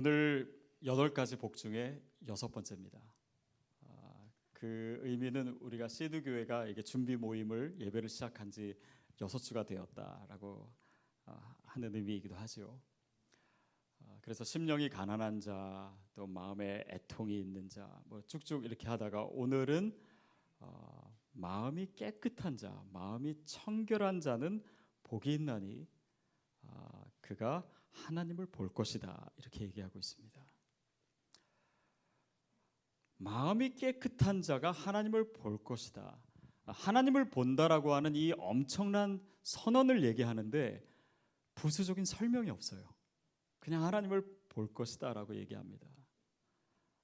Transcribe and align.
오늘 0.00 0.56
여덟 0.84 1.12
가지 1.12 1.36
복 1.36 1.56
중에 1.56 2.00
여섯 2.28 2.52
번째입니다. 2.52 3.00
아, 3.80 4.30
그 4.52 5.00
의미는 5.02 5.58
우리가 5.60 5.88
시드 5.88 6.22
교회가 6.22 6.68
이게 6.68 6.82
준비 6.82 7.16
모임을 7.16 7.74
예배를 7.80 8.08
시작한 8.08 8.48
지 8.48 8.78
여섯 9.20 9.38
주가 9.38 9.64
되었다라고 9.64 10.72
아, 11.24 11.56
하는 11.64 11.96
의미이기도 11.96 12.36
하죠. 12.36 12.80
아, 14.06 14.16
그래서 14.22 14.44
심령이 14.44 14.88
가난한 14.88 15.40
자, 15.40 15.92
또 16.14 16.28
마음에 16.28 16.84
애통이 16.88 17.36
있는 17.40 17.68
자, 17.68 18.00
뭐 18.04 18.22
쭉쭉 18.22 18.66
이렇게 18.66 18.86
하다가 18.86 19.24
오늘은 19.24 19.98
어, 20.60 21.12
마음이 21.32 21.94
깨끗한 21.96 22.56
자, 22.56 22.84
마음이 22.92 23.34
청결한 23.44 24.20
자는 24.20 24.62
복이 25.02 25.34
있나니 25.34 25.88
아, 26.68 27.04
그가 27.20 27.68
하나님을 27.90 28.46
볼 28.46 28.68
것이다 28.72 29.30
이렇게 29.36 29.64
얘기하고 29.64 29.98
있습니다. 29.98 30.40
마음이 33.18 33.70
깨끗한 33.70 34.42
자가 34.42 34.70
하나님을 34.70 35.32
볼 35.32 35.62
것이다. 35.62 36.18
하나님을 36.66 37.30
본다라고 37.30 37.94
하는 37.94 38.14
이 38.14 38.32
엄청난 38.38 39.20
선언을 39.42 40.04
얘기하는데 40.04 40.86
부수적인 41.54 42.04
설명이 42.04 42.50
없어요. 42.50 42.94
그냥 43.58 43.84
하나님을 43.84 44.24
볼 44.48 44.72
것이다라고 44.72 45.34
얘기합니다. 45.36 45.88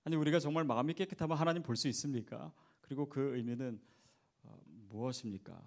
아니 0.05 0.17
우리가 0.17 0.39
정말 0.39 0.65
마음이 0.65 0.95
깨끗하면 0.95 1.37
하나님 1.37 1.63
볼 1.63 1.77
수 1.77 1.89
있습니까? 1.89 2.53
그리고 2.81 3.09
그 3.09 3.37
의미는 3.37 3.81
어, 4.43 4.61
무엇입니까? 4.67 5.61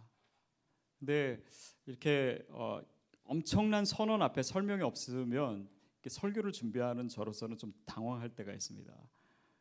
근데 0.99 1.43
이렇게 1.85 2.46
어, 2.49 2.79
엄청난 3.28 3.86
선언 3.86 4.22
앞에 4.22 4.42
설명이 4.44 4.82
없으면 4.84 5.70
설교를 6.08 6.52
준비하는 6.52 7.08
저로서는 7.10 7.58
좀 7.58 7.74
당황할 7.86 8.30
때가 8.30 8.54
있습니다. 8.54 8.94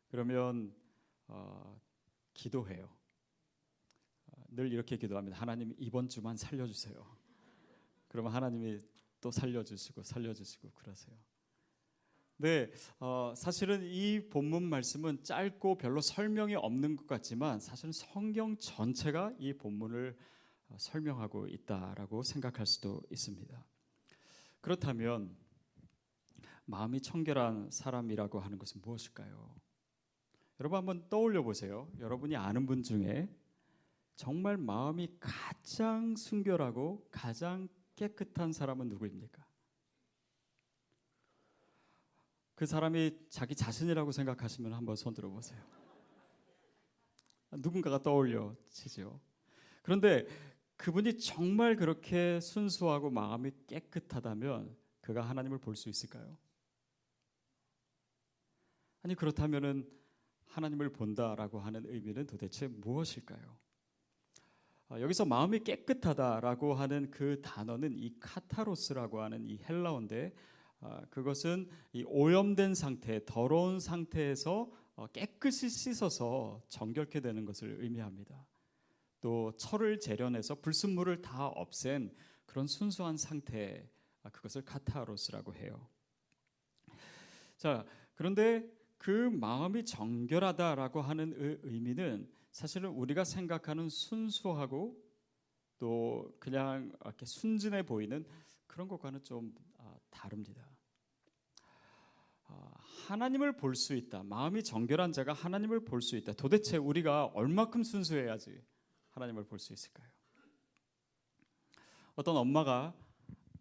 그러면 0.08 0.72
어, 1.26 1.80
기도해요. 2.34 2.88
어, 4.26 4.44
늘 4.48 4.72
이렇게 4.72 4.96
기도합니다. 4.96 5.38
하나님 5.38 5.74
이번 5.78 6.08
주만 6.08 6.36
살려주세요. 6.36 6.94
그러면 8.08 8.32
하나님이 8.32 8.78
또 9.20 9.30
살려주시고 9.30 10.02
살려주시고 10.02 10.70
그러세요. 10.74 11.16
네, 12.38 12.70
어, 13.00 13.32
사실은 13.34 13.82
이 13.82 14.28
본문 14.28 14.62
말씀은 14.62 15.24
짧고 15.24 15.78
별로 15.78 16.02
설명이 16.02 16.54
없는 16.54 16.96
것 16.96 17.06
같지만 17.06 17.60
사실은 17.60 17.92
성경 17.92 18.56
전체가 18.58 19.32
이 19.38 19.54
본문을 19.54 20.14
어, 20.14 20.35
설명하고 20.76 21.48
있다라고 21.48 22.22
생각할 22.22 22.66
수도 22.66 23.02
있습니다. 23.10 23.64
그렇다면 24.60 25.36
마음이 26.64 27.00
청결한 27.00 27.70
사람이라고 27.70 28.40
하는 28.40 28.58
것은 28.58 28.80
무엇일까요? 28.82 29.54
여러분 30.60 30.78
한번 30.78 31.08
떠올려 31.08 31.42
보세요. 31.42 31.90
여러분이 31.98 32.34
아는 32.36 32.66
분 32.66 32.82
중에 32.82 33.28
정말 34.16 34.56
마음이 34.56 35.16
가장 35.20 36.16
순결하고 36.16 37.08
가장 37.10 37.68
깨끗한 37.94 38.52
사람은 38.52 38.88
누구입니까? 38.88 39.46
그 42.54 42.64
사람이 42.64 43.28
자기 43.28 43.54
자신이라고 43.54 44.12
생각하시면 44.12 44.72
한번 44.72 44.96
손 44.96 45.12
들어 45.12 45.28
보세요. 45.28 45.62
누군가가 47.52 48.02
떠올려지죠. 48.02 49.20
그런데 49.82 50.26
그분이 50.76 51.18
정말 51.18 51.76
그렇게 51.76 52.40
순수하고 52.40 53.10
마음이 53.10 53.50
깨끗하다면 53.66 54.76
그가 55.00 55.22
하나님을 55.22 55.58
볼 55.58 55.74
수 55.76 55.88
있을까요? 55.88 56.36
아니 59.02 59.14
그렇다면은 59.14 59.88
하나님을 60.46 60.90
본다라고 60.92 61.60
하는 61.60 61.84
의미는 61.86 62.26
도대체 62.26 62.66
무엇일까요? 62.66 63.56
아, 64.88 65.00
여기서 65.00 65.24
마음이 65.24 65.60
깨끗하다라고 65.60 66.74
하는 66.74 67.10
그 67.10 67.40
단어는 67.42 67.98
이 67.98 68.14
카타로스라고 68.20 69.20
하는 69.20 69.44
이 69.44 69.58
헬라어인데 69.68 70.34
아, 70.80 71.02
그것은 71.10 71.68
이 71.92 72.04
오염된 72.06 72.74
상태, 72.74 73.20
더러운 73.24 73.80
상태에서 73.80 74.70
어, 74.96 75.06
깨끗이 75.08 75.68
씻어서 75.68 76.62
정결케 76.68 77.20
되는 77.20 77.44
것을 77.44 77.78
의미합니다. 77.80 78.46
또 79.20 79.52
철을 79.56 79.98
재련해서 80.00 80.56
불순물을 80.56 81.22
다 81.22 81.46
없앤 81.46 82.14
그런 82.44 82.66
순수한 82.66 83.16
상태 83.16 83.88
아, 84.22 84.30
그것을 84.30 84.64
카타로스라고 84.64 85.54
해요. 85.54 85.88
자, 87.56 87.84
그런데 88.14 88.68
그 88.98 89.10
마음이 89.10 89.84
정결하다라고 89.84 91.00
하는 91.00 91.60
의미는 91.62 92.28
사실은 92.50 92.90
우리가 92.90 93.24
생각하는 93.24 93.88
순수하고 93.88 95.00
또 95.78 96.34
그냥 96.38 96.90
이렇게 97.04 97.26
순진해 97.26 97.84
보이는 97.84 98.24
그런 98.66 98.88
것과는 98.88 99.22
좀 99.24 99.54
아, 99.78 99.94
다릅니다. 100.10 100.66
아, 102.46 102.70
하나님을 103.08 103.56
볼 103.56 103.74
수 103.74 103.94
있다. 103.94 104.22
마음이 104.22 104.62
정결한 104.64 105.12
자가 105.12 105.32
하나님을 105.32 105.84
볼 105.84 106.00
수 106.00 106.16
있다. 106.16 106.32
도대체 106.32 106.76
우리가 106.76 107.26
얼마큼 107.26 107.82
순수해야지 107.82 108.62
하나님을 109.16 109.44
볼 109.44 109.58
수 109.58 109.72
있을까요? 109.72 110.06
어떤 112.14 112.36
엄마가 112.36 112.94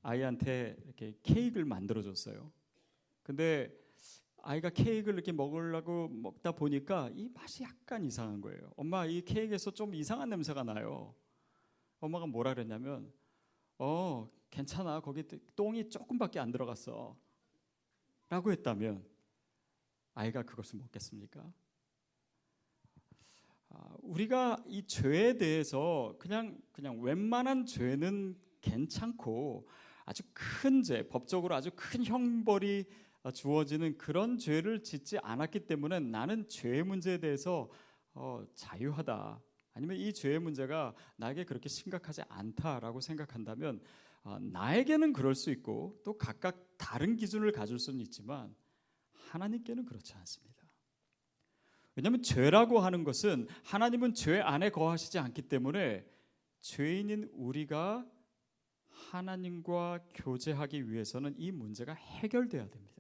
아이한테 0.02 0.76
이렇게 0.86 1.18
케이크를 1.24 1.66
만들어 1.66 2.02
줬어요. 2.02 2.52
근데 3.24 3.74
아이가 4.44 4.70
케이크를 4.70 5.16
이렇게 5.16 5.32
먹으려고 5.32 6.10
먹다 6.10 6.52
보니까 6.52 7.10
이 7.16 7.30
맛이 7.30 7.64
약간 7.64 8.04
이상한 8.06 8.42
거예요. 8.42 8.72
엄마 8.76 9.06
이 9.06 9.22
케이크에서 9.22 9.72
좀 9.72 9.96
이상한 9.96 10.30
냄새가 10.30 10.64
나요. 10.64 11.16
엄마가 12.00 12.28
뭐라 12.28 12.54
그랬냐면 12.54 13.12
어 13.80 14.30
괜찮아 14.52 15.00
거기 15.00 15.24
똥이 15.56 15.90
조금밖에 15.90 16.40
안 16.40 16.52
들어갔어 16.52 17.18
라고 18.30 18.52
했다면 18.52 19.04
아이가 20.14 20.44
그것을 20.44 20.78
먹겠습니까? 20.80 21.52
아, 23.78 23.98
우리가 24.02 24.64
이 24.68 24.88
죄에 24.88 25.38
대해서 25.38 26.16
그냥 26.18 26.58
그냥 26.72 27.02
웬만한 27.02 27.66
죄는 27.66 28.38
괜찮고 28.62 29.68
아주 30.06 30.24
큰 30.34 30.82
죄, 30.82 31.08
법적으로 31.08 31.56
아주 31.56 31.72
큰 31.76 32.06
형벌이 32.06 32.86
주어지는 33.34 33.98
그런 33.98 34.38
죄를 34.38 34.82
짓지 34.84 35.18
않았기 35.18 35.68
때문에 35.68 36.00
나는 36.00 36.48
죄의 36.48 36.84
문제에 36.84 37.18
대해서 37.18 37.70
어, 38.14 38.46
자유하다. 38.56 39.42
아니면 39.74 39.98
이 39.98 40.14
죄의 40.14 40.40
문제가 40.40 40.94
나에게 41.18 41.44
그렇게 41.44 41.68
심각하지 41.68 42.22
않다라고 42.30 43.02
생각한다면 43.02 43.82
어, 44.24 44.40
나에게는 44.40 45.12
그럴 45.12 45.36
수 45.36 45.52
있고 45.52 46.00
또 46.06 46.18
각각 46.18 46.78
다른 46.78 47.18
기준을 47.18 47.52
가질 47.52 47.78
수는 47.78 48.00
있지만 48.02 48.56
하나님께는 49.12 49.84
그렇지 49.84 50.14
않습니다. 50.14 50.55
왜냐하면 51.96 52.22
죄라고 52.22 52.80
하는 52.80 53.04
것은 53.04 53.48
하나님은 53.64 54.14
죄 54.14 54.42
안에 54.42 54.70
거하시지 54.70 55.18
않기 55.18 55.44
때문에 55.44 56.06
죄인인 56.60 57.30
우리가 57.34 58.06
하나님과 58.88 60.06
교제하기 60.14 60.90
위해서는 60.92 61.36
이 61.38 61.52
문제가 61.52 61.94
해결돼야 61.94 62.70
됩니다. 62.70 62.96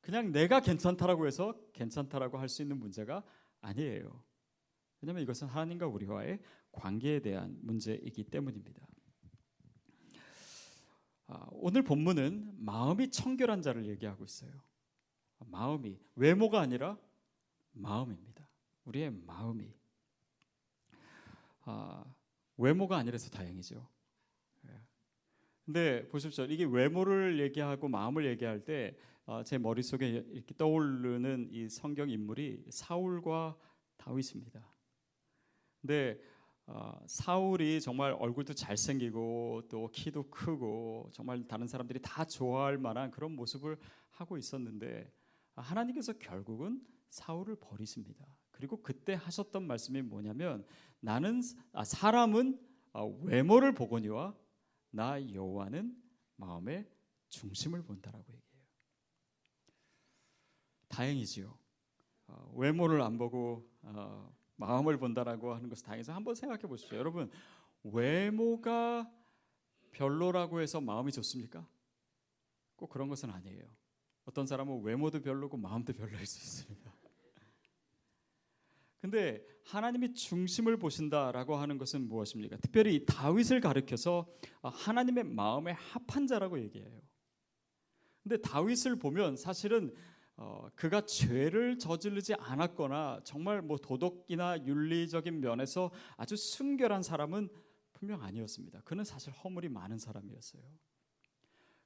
그냥 0.00 0.32
내가 0.32 0.60
괜찮다라고 0.60 1.26
해서 1.26 1.58
괜찮다라고 1.72 2.38
할 2.38 2.48
수 2.48 2.62
있는 2.62 2.78
문제가 2.78 3.22
아니에요. 3.60 4.24
왜냐하면 5.00 5.22
이것은 5.22 5.48
하나님과 5.48 5.86
우리와의 5.86 6.40
관계에 6.72 7.20
대한 7.20 7.56
문제이기 7.62 8.24
때문입니다. 8.24 8.86
아, 11.26 11.46
오늘 11.50 11.82
본문은 11.82 12.64
마음이 12.64 13.10
청결한 13.10 13.60
자를 13.60 13.86
얘기하고 13.86 14.24
있어요. 14.24 14.50
마음이 15.46 15.98
외모가 16.16 16.60
아니라 16.60 16.98
마음입니다. 17.78 18.48
우리의 18.84 19.10
마음이 19.10 19.72
아, 21.62 22.04
외모가 22.56 22.96
아니라서 22.96 23.28
다행이죠. 23.30 23.86
예. 24.66 24.80
근데 25.64 26.08
보십시오. 26.08 26.44
이게 26.44 26.64
외모를 26.64 27.40
얘기하고 27.40 27.88
마음을 27.88 28.24
얘기할 28.26 28.64
때제 28.64 28.96
어, 29.26 29.42
머릿속에 29.60 30.08
이렇게 30.08 30.54
떠오르는 30.56 31.48
이 31.52 31.68
성경 31.68 32.08
인물이 32.08 32.64
사울과 32.70 33.56
다윗입니다. 33.98 34.66
근데 35.80 36.18
어, 36.66 36.98
사울이 37.06 37.80
정말 37.80 38.12
얼굴도 38.12 38.54
잘생기고 38.54 39.68
또 39.68 39.90
키도 39.90 40.30
크고 40.30 41.10
정말 41.12 41.46
다른 41.46 41.66
사람들이 41.66 42.00
다 42.02 42.24
좋아할 42.24 42.78
만한 42.78 43.10
그런 43.10 43.32
모습을 43.32 43.78
하고 44.10 44.36
있었는데 44.36 45.10
하나님께서 45.54 46.12
결국은 46.14 46.80
사울을 47.10 47.56
버리십니다. 47.56 48.26
그리고 48.50 48.82
그때 48.82 49.14
하셨던 49.14 49.66
말씀이 49.66 50.02
뭐냐면 50.02 50.66
나는 51.00 51.40
아, 51.72 51.84
사람은 51.84 52.58
아, 52.92 53.04
외모를 53.22 53.74
보거니와 53.74 54.36
나 54.90 55.32
여호와는 55.32 55.96
마음의 56.36 56.88
중심을 57.28 57.82
본다라고 57.82 58.24
얘기해요. 58.32 58.64
다행이지요. 60.88 61.58
어, 62.28 62.52
외모를 62.56 63.00
안 63.02 63.18
보고 63.18 63.70
어, 63.82 64.34
마음을 64.56 64.98
본다라고 64.98 65.54
하는 65.54 65.68
것은 65.68 65.86
다행해서 65.86 66.12
한번 66.12 66.34
생각해 66.34 66.62
보십시오. 66.62 66.98
여러분 66.98 67.30
외모가 67.84 69.10
별로라고 69.92 70.60
해서 70.60 70.80
마음이 70.80 71.12
좋습니까? 71.12 71.66
꼭 72.76 72.88
그런 72.88 73.08
것은 73.08 73.30
아니에요. 73.30 73.64
어떤 74.24 74.46
사람은 74.46 74.82
외모도 74.82 75.20
별로고 75.20 75.56
마음도 75.56 75.92
별로일 75.92 76.26
수 76.26 76.38
있습니다. 76.38 76.87
근데 79.00 79.44
하나님이 79.64 80.14
중심을 80.14 80.76
보신다라고 80.76 81.56
하는 81.56 81.78
것은 81.78 82.08
무엇입니까? 82.08 82.56
특별히 82.56 83.04
다윗을 83.06 83.60
가리켜서 83.60 84.26
하나님의 84.62 85.24
마음에 85.24 85.72
합한 85.72 86.26
자라고 86.26 86.58
얘기해요. 86.60 87.00
근데 88.22 88.36
다윗을 88.38 88.96
보면 88.96 89.36
사실은 89.36 89.94
어, 90.36 90.68
그가 90.76 91.04
죄를 91.04 91.78
저지르지 91.78 92.34
않았거나 92.34 93.22
정말 93.24 93.60
뭐 93.60 93.76
도덕이나 93.76 94.64
윤리적인 94.64 95.40
면에서 95.40 95.90
아주 96.16 96.36
순결한 96.36 97.02
사람은 97.02 97.48
분명 97.92 98.22
아니었습니다. 98.22 98.82
그는 98.82 99.02
사실 99.02 99.32
허물이 99.32 99.68
많은 99.68 99.98
사람이었어요. 99.98 100.62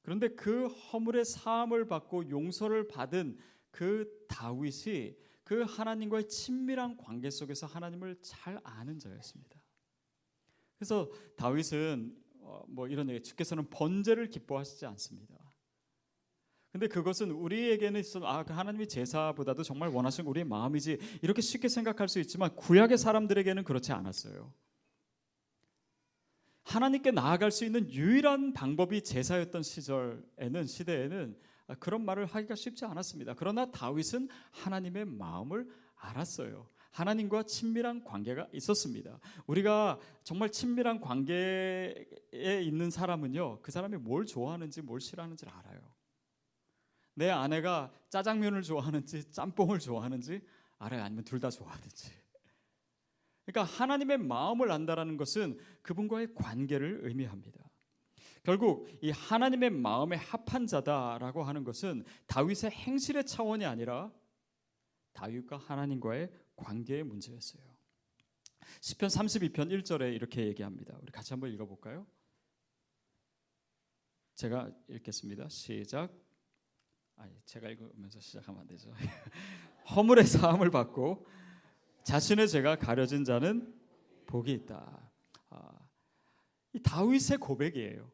그런데 0.03 0.29
그 0.29 0.67
허물의 0.67 1.25
사함을 1.25 1.87
받고 1.87 2.29
용서를 2.29 2.88
받은 2.88 3.38
그 3.70 4.26
다윗이 4.29 5.17
그 5.52 5.64
하나님과의 5.64 6.28
친밀한 6.28 6.96
관계 6.96 7.28
속에서 7.28 7.66
하나님을 7.66 8.16
잘 8.22 8.58
아는 8.64 8.99
자였습니다. 8.99 9.60
그래서 10.78 11.10
다윗은 11.37 12.16
어, 12.40 12.64
뭐 12.69 12.88
이런 12.88 13.10
얘기 13.10 13.22
주께서는 13.22 13.69
번제를 13.69 14.31
기뻐하시지 14.31 14.87
않습니다. 14.87 15.34
근데 16.70 16.87
그것은 16.88 17.32
우리에게는 17.32 18.00
있어 18.00 18.25
아그 18.25 18.54
하나님이 18.54 18.88
제사보다도 18.88 19.62
정말 19.62 19.90
원하시는 19.90 20.26
우리의 20.26 20.44
마음이지 20.44 21.20
이렇게 21.20 21.43
쉽게 21.43 21.69
생각할 21.69 22.08
수 22.08 22.19
있지만 22.20 22.56
구약의 22.56 22.96
사람들에게는 22.96 23.64
그렇지 23.64 23.93
않았어요. 23.93 24.54
하나님께 26.62 27.10
나아갈 27.10 27.50
수 27.50 27.66
있는 27.66 27.90
유일한 27.90 28.54
방법이 28.54 29.04
제사였던 29.04 29.62
시절에는 29.62 30.66
시대에는 30.66 31.37
그런 31.79 32.05
말을 32.05 32.26
하기가 32.26 32.55
쉽지 32.55 32.85
않았습니다. 32.85 33.35
그러나 33.35 33.70
다윗은 33.70 34.29
하나님의 34.50 35.06
마음을 35.06 35.69
알았어요. 35.97 36.69
하나님과 36.91 37.44
친밀한 37.44 38.05
관계가 38.05 38.49
있었습니다. 38.53 39.19
우리가 39.47 39.99
정말 40.25 40.50
친밀한 40.50 41.00
관계에 41.00 41.94
있는 42.62 42.91
사람은요, 42.91 43.61
그 43.62 43.73
사람이 43.73 43.97
뭘 43.97 44.26
좋아하는지 44.26 44.82
뭘 44.82 45.00
싫어하는지 45.00 45.47
알아요. 45.47 45.81
내 47.14 47.31
아내가 47.31 47.93
짜장면을 48.11 48.62
좋아하는지 48.62 49.31
짬뽕을 49.31 49.79
좋아하는지 49.79 50.43
알아요. 50.79 51.03
아니면 51.03 51.25
둘 51.25 51.41
다 51.41 51.50
좋아하든지. 51.50 52.11
그러니까 53.44 53.64
하나님의 53.75 54.19
마음을 54.19 54.70
안다라는 54.70 55.17
것은 55.17 55.59
그분과의 55.82 56.35
관계를 56.35 57.00
의미합니다. 57.03 57.71
결국 58.42 58.88
이 59.00 59.10
하나님의 59.10 59.70
마음에 59.70 60.16
합한 60.16 60.66
자다라고 60.66 61.44
하는 61.44 61.64
것은 61.64 62.04
다윗의 62.26 62.70
행실의 62.72 63.24
차원이 63.24 63.64
아니라 63.64 64.12
다윗과 65.12 65.58
하나님과의 65.58 66.30
관계의 66.56 67.04
문제였어요. 67.04 67.62
시편 68.80 69.08
32편 69.08 69.82
1절에 69.82 70.14
이렇게 70.14 70.46
얘기합니다. 70.46 70.96
우리 71.00 71.12
같이 71.12 71.32
한번 71.32 71.52
읽어 71.52 71.66
볼까요? 71.66 72.06
제가 74.34 74.70
읽겠습니다. 74.88 75.48
시작. 75.48 76.12
아니, 77.16 77.32
제가 77.44 77.68
읽으면서 77.68 78.18
시작하면 78.20 78.62
안 78.62 78.66
되죠. 78.66 78.92
허물의 79.94 80.24
사함을 80.24 80.70
받고 80.70 81.26
자신의 82.02 82.48
죄가 82.48 82.76
가려진 82.76 83.24
자는 83.24 83.72
복이 84.26 84.52
있다. 84.52 85.10
아, 85.50 85.88
이 86.72 86.80
다윗의 86.80 87.38
고백이에요. 87.38 88.12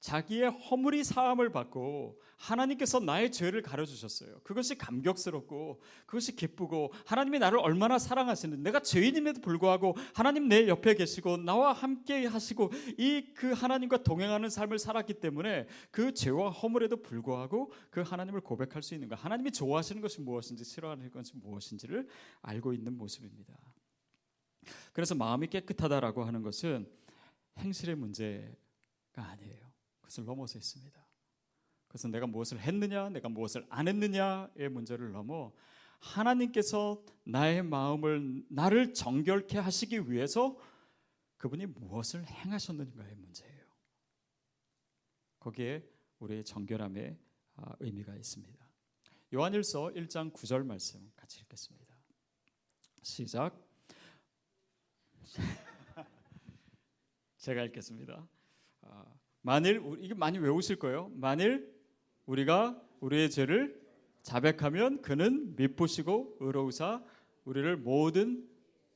자기의 0.00 0.50
허물이 0.50 1.04
사함을 1.04 1.50
받고 1.50 2.20
하나님께서 2.36 3.00
나의 3.00 3.32
죄를 3.32 3.62
가려 3.62 3.84
주셨어요. 3.84 4.40
그것이 4.44 4.78
감격스럽고 4.78 5.80
그것이 6.06 6.36
기쁘고 6.36 6.92
하나님이 7.04 7.40
나를 7.40 7.58
얼마나 7.58 7.98
사랑하시는 7.98 8.62
내가 8.62 8.80
죄인임에도 8.80 9.40
불구하고 9.40 9.96
하나님 10.14 10.48
내 10.48 10.68
옆에 10.68 10.94
계시고 10.94 11.38
나와 11.38 11.72
함께 11.72 12.26
하시고 12.26 12.70
이 12.98 13.28
그 13.38 13.52
하나님과 13.52 14.02
동행하는 14.02 14.50
삶을 14.50 14.78
살았기 14.78 15.14
때문에 15.14 15.66
그 15.92 16.12
죄와 16.12 16.50
허물에도 16.50 17.02
불구하고 17.02 17.72
그 17.90 18.00
하나님을 18.00 18.40
고백할 18.40 18.82
수 18.82 18.94
있는 18.94 19.08
거. 19.08 19.14
하나님이 19.14 19.52
좋아하시는 19.52 20.02
것이 20.02 20.20
무엇인지 20.20 20.64
싫어하는 20.64 21.10
것이 21.10 21.36
무엇인지를 21.36 22.08
알고 22.42 22.72
있는 22.72 22.96
모습입니다. 22.96 23.54
그래서 24.92 25.14
마음이 25.14 25.46
깨끗하다라고 25.46 26.24
하는 26.24 26.42
것은 26.42 26.90
행실의 27.58 27.94
문제가 27.94 28.56
아니에요. 29.16 29.67
그것을 30.08 30.24
넘어서 30.24 30.58
있습니다. 30.58 31.06
그것은 31.86 32.10
내가 32.10 32.26
무엇을 32.26 32.60
했느냐, 32.60 33.10
내가 33.10 33.28
무엇을 33.28 33.66
안 33.68 33.88
했느냐의 33.88 34.70
문제를 34.70 35.12
넘어 35.12 35.52
하나님께서 36.00 37.04
나의 37.24 37.62
마음을 37.62 38.44
나를 38.48 38.94
정결케 38.94 39.58
하시기 39.58 40.10
위해서 40.10 40.58
그분이 41.36 41.66
무엇을 41.66 42.26
행하셨는가의 42.26 43.16
문제예요. 43.16 43.66
거기에 45.40 45.86
우리의 46.18 46.44
정결함의 46.44 47.18
아, 47.56 47.76
의미가 47.80 48.16
있습니다. 48.16 48.66
요한일서 49.34 49.88
1장 49.88 50.32
9절 50.32 50.64
말씀 50.64 51.12
같이 51.16 51.40
읽겠습니다. 51.40 51.94
시작. 53.02 53.62
제가 57.36 57.64
읽겠습니다. 57.64 58.26
아, 59.38 59.50
만일 59.50 59.82
이게 60.00 60.14
많이 60.14 60.38
외우실 60.38 60.76
거예요. 60.76 61.10
만일 61.14 61.72
우리가 62.26 62.80
우리의 63.00 63.30
죄를 63.30 63.80
자백하면 64.22 65.00
그는 65.00 65.54
미쁘시고 65.56 66.36
의로우사 66.40 67.02
우리를 67.44 67.76
모든 67.78 68.46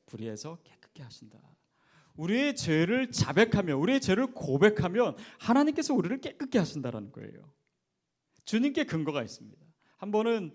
불의에서 0.06 0.58
깨끗게 0.64 1.02
하신다. 1.02 1.38
우리의 2.16 2.54
죄를 2.54 3.10
자백하면 3.10 3.78
우리의 3.78 4.00
죄를 4.00 4.26
고백하면 4.34 5.16
하나님께서 5.38 5.94
우리를 5.94 6.20
깨끗게 6.20 6.58
하신다라는 6.58 7.12
거예요. 7.12 7.50
주님께 8.44 8.84
근거가 8.84 9.22
있습니다. 9.22 9.64
한 9.96 10.10
번은 10.10 10.52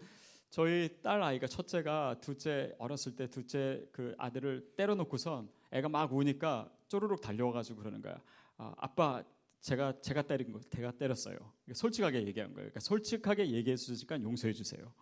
저희 0.50 1.02
딸 1.02 1.24
아이가 1.24 1.48
첫째가 1.48 2.20
둘째 2.22 2.76
어렸을 2.78 3.16
때 3.16 3.28
둘째 3.28 3.84
그 3.92 4.14
아들을 4.20 4.74
때려놓고선 4.78 5.50
애가 5.72 5.90
막 5.90 6.14
우니까 6.14 6.72
쪼르륵 6.88 7.22
달려와가지고 7.22 7.80
그러는 7.80 8.02
거야. 8.02 8.22
아, 8.58 8.74
아빠 8.78 9.24
제가 9.62 10.00
제가 10.02 10.22
때린 10.22 10.52
거, 10.52 10.60
제가 10.70 10.92
때렸어요. 10.92 11.38
솔직하게 11.74 12.26
얘기한 12.28 12.54
거예요. 12.54 12.70
그러니까 12.70 12.80
솔직하게 12.80 13.52
얘기해 13.52 13.76
주니까 13.76 14.22
용서해 14.22 14.54
주세요. 14.54 14.94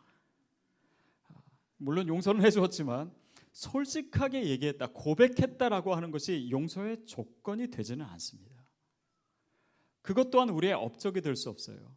아, 1.29 1.41
물론 1.77 2.07
용서는 2.07 2.43
해주었지만 2.45 3.13
솔직하게 3.51 4.49
얘기했다, 4.49 4.87
고백했다라고 4.87 5.95
하는 5.95 6.11
것이 6.11 6.49
용서의 6.49 7.05
조건이 7.05 7.69
되지는 7.69 8.05
않습니다. 8.05 8.55
그것 10.01 10.29
또한 10.29 10.49
우리의 10.49 10.73
업적이 10.73 11.21
될 11.21 11.35
수 11.35 11.49
없어요. 11.49 11.95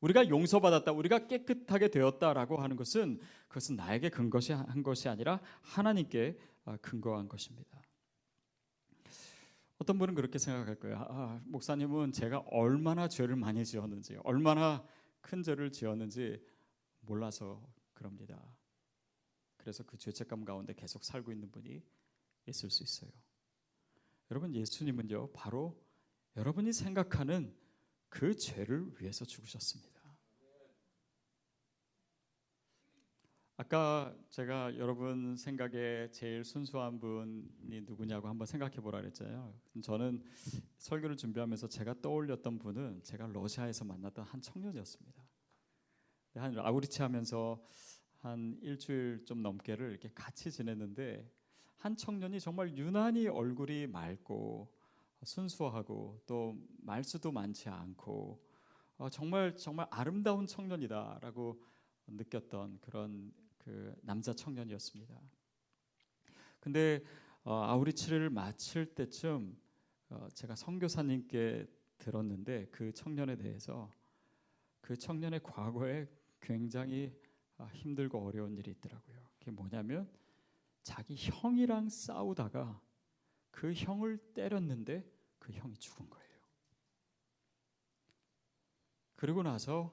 우리가 0.00 0.28
용서받았다, 0.28 0.92
우리가 0.92 1.26
깨끗하게 1.26 1.88
되었다라고 1.88 2.58
하는 2.58 2.76
것은 2.76 3.18
그것은 3.48 3.76
나에게 3.76 4.10
근거시 4.10 4.52
한 4.52 4.82
것이 4.82 5.08
아니라 5.08 5.40
하나님께 5.62 6.38
아, 6.64 6.76
근거한 6.78 7.28
것입니다. 7.28 7.85
어떤 9.78 9.98
분은 9.98 10.14
그렇게 10.14 10.38
생각할 10.38 10.76
거예요. 10.76 10.96
아, 11.08 11.40
목사님은 11.44 12.12
제가 12.12 12.38
얼마나 12.50 13.08
죄를 13.08 13.36
많이 13.36 13.64
지었는지, 13.64 14.16
얼마나 14.24 14.86
큰 15.20 15.42
죄를 15.42 15.70
지었는지 15.70 16.42
몰라서 17.00 17.62
그럽니다. 17.92 18.56
그래서 19.56 19.82
그 19.82 19.96
죄책감 19.98 20.44
가운데 20.44 20.72
계속 20.74 21.04
살고 21.04 21.32
있는 21.32 21.50
분이 21.50 21.82
있을 22.46 22.70
수 22.70 22.82
있어요. 22.84 23.10
여러분 24.30 24.54
예수님은요 24.54 25.32
바로 25.32 25.80
여러분이 26.36 26.72
생각하는 26.72 27.54
그 28.08 28.34
죄를 28.34 28.92
위해서 29.00 29.24
죽으셨습니다. 29.24 29.95
아까 33.58 34.14
제가 34.28 34.76
여러분 34.76 35.34
생각에 35.34 36.10
제일 36.12 36.44
순수한 36.44 36.98
분이 37.00 37.80
누구냐고 37.86 38.28
한번 38.28 38.46
생각해 38.46 38.76
보라 38.76 39.00
그랬잖아요. 39.00 39.54
저는 39.82 40.22
설교를 40.76 41.16
준비하면서 41.16 41.66
제가 41.68 41.94
떠올렸던 42.02 42.58
분은 42.58 43.02
제가 43.02 43.28
러시아에서 43.28 43.86
만났던 43.86 44.26
한 44.26 44.42
청년이었습니다. 44.42 45.22
한 46.34 46.58
아우리치 46.58 47.00
하면서 47.00 47.64
한 48.18 48.58
일주일 48.60 49.24
좀 49.24 49.40
넘게를 49.40 49.88
이렇게 49.88 50.10
같이 50.14 50.52
지냈는데 50.52 51.26
한 51.78 51.96
청년이 51.96 52.40
정말 52.40 52.76
유난히 52.76 53.26
얼굴이 53.26 53.86
맑고 53.86 54.70
순수하고 55.22 56.20
또 56.26 56.58
말수도 56.82 57.32
많지 57.32 57.70
않고 57.70 58.38
어, 58.98 59.08
정말 59.08 59.56
정말 59.56 59.86
아름다운 59.90 60.46
청년이다라고 60.46 61.62
느꼈던 62.08 62.80
그런 62.82 63.32
그 63.66 63.92
남자 64.02 64.32
청년이었습니다. 64.32 65.20
근데 66.60 67.02
어, 67.42 67.52
아우리치를 67.64 68.30
마칠 68.30 68.94
때쯤 68.94 69.58
어, 70.08 70.28
제가 70.32 70.54
선교사님께 70.54 71.66
들었는데 71.98 72.68
그 72.70 72.92
청년에 72.92 73.34
대해서 73.34 73.90
그 74.80 74.96
청년의 74.96 75.40
과거에 75.42 76.06
굉장히 76.40 77.12
아, 77.56 77.64
힘들고 77.64 78.24
어려운 78.24 78.56
일이 78.56 78.70
있더라고요. 78.70 79.18
그게 79.40 79.50
뭐냐면 79.50 80.08
자기 80.84 81.16
형이랑 81.16 81.88
싸우다가 81.88 82.80
그 83.50 83.72
형을 83.72 84.18
때렸는데 84.32 85.04
그 85.40 85.52
형이 85.52 85.76
죽은 85.76 86.08
거예요. 86.08 86.36
그리고 89.16 89.42
나서 89.42 89.92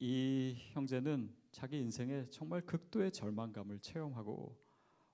이 0.00 0.56
형제는 0.72 1.34
자기 1.50 1.78
인생에 1.78 2.28
정말 2.30 2.60
극도의 2.64 3.12
절망감을 3.12 3.80
체험하고 3.80 4.56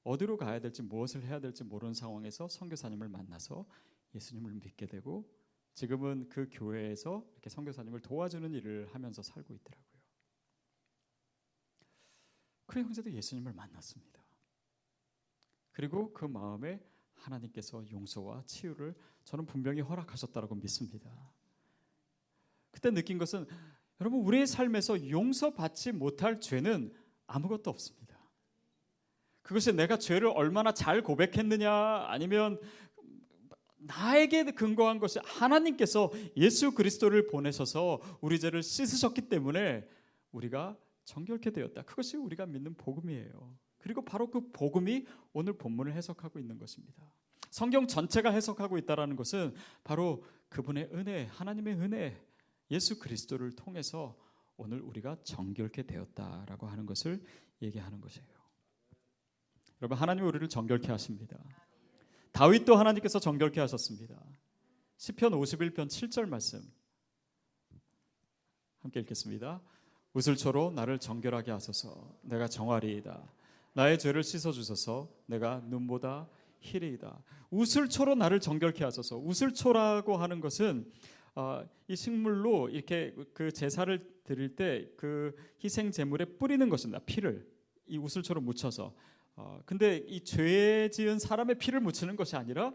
어디로 0.03 0.37
가야 0.37 0.61
될지 0.61 0.83
무엇을 0.83 1.23
해야 1.25 1.41
될지 1.41 1.65
모르는 1.65 1.95
상황에서 1.95 2.49
선교사님을 2.49 3.09
만나서 3.09 3.67
예수님을 4.15 4.53
믿게 4.55 4.87
되고 4.87 5.29
지금은 5.73 6.29
그 6.29 6.49
교회에서 6.53 7.27
이렇게 7.33 7.49
선교사님을 7.51 8.01
도와주는 8.01 8.53
일을 8.53 8.89
하면서 8.93 9.23
살고 9.23 9.55
있더라고요. 9.55 9.95
그 12.67 12.81
형제도 12.81 13.11
예수님을 13.11 13.53
만났습니다. 13.53 14.23
그리고 15.73 16.13
그 16.13 16.27
마음에 16.27 16.81
하나님께서 17.15 17.91
용서와 17.91 18.45
치유를 18.47 18.95
저는 19.25 19.47
분명히 19.47 19.81
허락하셨다고 19.81 20.55
믿습니다. 20.57 21.11
그때 22.71 22.91
느낀 22.91 23.19
것은 23.19 23.47
여러분 24.01 24.21
우리의 24.21 24.47
삶에서 24.47 25.09
용서받지 25.09 25.93
못할 25.93 26.41
죄는 26.41 26.93
아무것도 27.27 27.71
없습니다. 27.71 28.19
그것이 29.43 29.73
내가 29.73 29.99
죄를 29.99 30.29
얼마나 30.29 30.73
잘 30.73 31.03
고백했느냐 31.03 32.07
아니면 32.09 32.59
나에게 33.77 34.45
근거한 34.45 34.99
것이 34.99 35.19
하나님께서 35.23 36.11
예수 36.37 36.73
그리스도를 36.73 37.27
보내셔서 37.27 38.01
우리 38.21 38.41
죄를 38.41 38.63
씻으셨기 38.63 39.29
때문에 39.29 39.87
우리가 40.33 40.77
정결케 41.05 41.51
되었다. 41.51 41.83
그것이 41.83 42.17
우리가 42.17 42.47
믿는 42.47 42.75
복음이에요. 42.75 43.55
그리고 43.79 44.03
바로 44.03 44.31
그 44.31 44.51
복음이 44.51 45.05
오늘 45.35 45.53
본문을 45.53 45.93
해석하고 45.93 46.39
있는 46.39 46.59
것입니다. 46.59 47.05
성경 47.51 47.87
전체가 47.87 48.31
해석하고 48.31 48.79
있다라는 48.79 49.15
것은 49.15 49.55
바로 49.85 50.25
그분의 50.49 50.89
은혜, 50.95 51.27
하나님의 51.27 51.75
은혜, 51.75 52.21
예수 52.71 52.99
그리스도를 52.99 53.53
통해서 53.53 54.19
오늘 54.57 54.81
우리가 54.81 55.17
정결케 55.25 55.83
되었다라고 55.85 56.67
하는 56.67 56.87
것을 56.87 57.25
얘기하는 57.63 58.01
것이에요. 58.01 58.29
여러분 59.83 59.99
하나님 59.99 60.27
우리를 60.27 60.49
정결케 60.49 60.89
하십니다. 60.93 61.39
다윗도 62.33 62.77
하나님께서 62.77 63.19
정결케 63.19 63.61
하셨습니다. 63.61 64.21
시편 64.97 65.33
51편 65.33 65.89
7절 65.89 66.27
말씀 66.29 66.61
함께 68.81 69.01
읽겠습니다. 69.01 69.61
우슬초로 70.13 70.71
나를 70.71 70.99
정결하게 70.99 71.51
하소서 71.51 72.19
내가 72.23 72.49
정하리이다. 72.49 73.33
나의 73.73 73.99
죄를 73.99 74.23
씻어 74.23 74.53
주소서 74.53 75.13
내가 75.27 75.61
눈보다 75.67 76.29
희리이다. 76.61 77.23
우슬초로 77.51 78.15
나를 78.15 78.41
정결케 78.41 78.85
하소서. 78.85 79.19
우슬초라고 79.19 80.17
하는 80.17 80.41
것은 80.41 80.91
어, 81.37 81.65
이 81.89 81.97
식물로 81.97 82.69
이렇게 82.71 83.15
그 83.33 83.51
제사를 83.53 84.23
드릴 84.25 84.55
때 84.57 84.91
그 84.97 85.35
희생 85.63 85.91
제물에 85.91 86.25
뿌리는 86.25 86.69
것입니다. 86.69 87.01
피를 87.05 87.47
이 87.87 87.99
우슬초로 87.99 88.41
묻혀서. 88.41 88.95
어, 89.37 89.61
근데 89.67 89.99
이 90.07 90.21
죄 90.25 90.89
지은 90.93 91.19
사람의 91.19 91.59
피를 91.59 91.81
묻히는 91.81 92.17
것이 92.17 92.37
아니라 92.37 92.73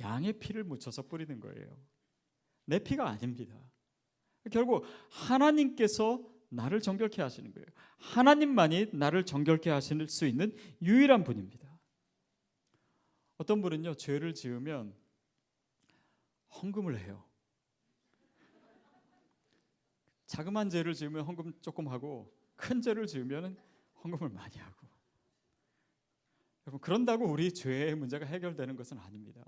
양의 0.00 0.34
피를 0.34 0.64
묻혀서 0.64 1.02
뿌리는 1.02 1.38
거예요. 1.40 1.76
내 2.64 2.78
피가 2.78 3.08
아닙니다. 3.08 3.54
결국 4.50 4.84
하나님께서 5.10 6.22
나를 6.48 6.80
정결케 6.80 7.20
하시는 7.20 7.52
거예요. 7.52 7.66
하나님만이 7.98 8.90
나를 8.92 9.24
정결케 9.26 9.68
하실 9.70 10.08
수 10.08 10.26
있는 10.26 10.56
유일한 10.82 11.24
분입니다. 11.24 11.66
어떤 13.38 13.60
분은요, 13.60 13.94
죄를 13.94 14.32
지으면 14.34 14.94
헌금을 16.62 16.98
해요. 16.98 17.25
자그만 20.26 20.70
죄를 20.70 20.94
지으면 20.94 21.24
헌금 21.24 21.52
조금 21.60 21.88
하고 21.88 22.32
큰 22.56 22.80
죄를 22.80 23.06
지으면 23.06 23.56
헌금을 24.02 24.30
많이 24.30 24.56
하고. 24.58 24.86
여러분 26.66 26.80
그런다고 26.80 27.26
우리 27.26 27.52
죄의 27.52 27.94
문제가 27.94 28.26
해결되는 28.26 28.74
것은 28.76 28.98
아닙니다. 28.98 29.44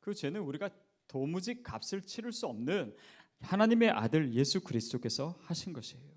그 0.00 0.14
죄는 0.14 0.40
우리가 0.40 0.70
도무지 1.06 1.62
값을 1.62 2.02
치를 2.02 2.32
수 2.32 2.46
없는 2.46 2.96
하나님의 3.40 3.90
아들 3.90 4.32
예수 4.32 4.60
그리스도께서 4.60 5.38
하신 5.42 5.72
것이에요. 5.72 6.10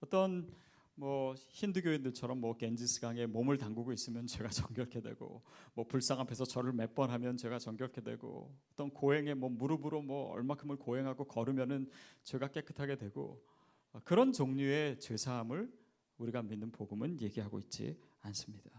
어떤 0.00 0.52
뭐 1.00 1.34
힌두교인들처럼 1.48 2.38
뭐 2.38 2.54
겐지스 2.58 3.00
강에 3.00 3.24
몸을 3.24 3.56
담그고 3.56 3.90
있으면 3.94 4.26
제가 4.26 4.50
정결케 4.84 5.00
되고 5.00 5.42
뭐 5.72 5.86
불상 5.86 6.20
앞에서 6.20 6.44
절을 6.44 6.74
몇 6.74 6.94
번 6.94 7.10
하면 7.10 7.38
제가 7.38 7.58
정결케 7.58 8.02
되고 8.02 8.54
어떤 8.72 8.90
고행에 8.90 9.32
뭐 9.32 9.48
무릎으로 9.48 10.02
뭐 10.02 10.30
얼마큼을 10.32 10.76
고행하고 10.76 11.24
걸으면은 11.24 11.88
죄가 12.24 12.48
깨끗하게 12.48 12.96
되고 12.96 13.42
그런 14.04 14.32
종류의 14.34 15.00
죄 15.00 15.16
사함을 15.16 15.72
우리가 16.18 16.42
믿는 16.42 16.70
복음은 16.70 17.18
얘기하고 17.22 17.58
있지 17.60 17.98
않습니다. 18.20 18.70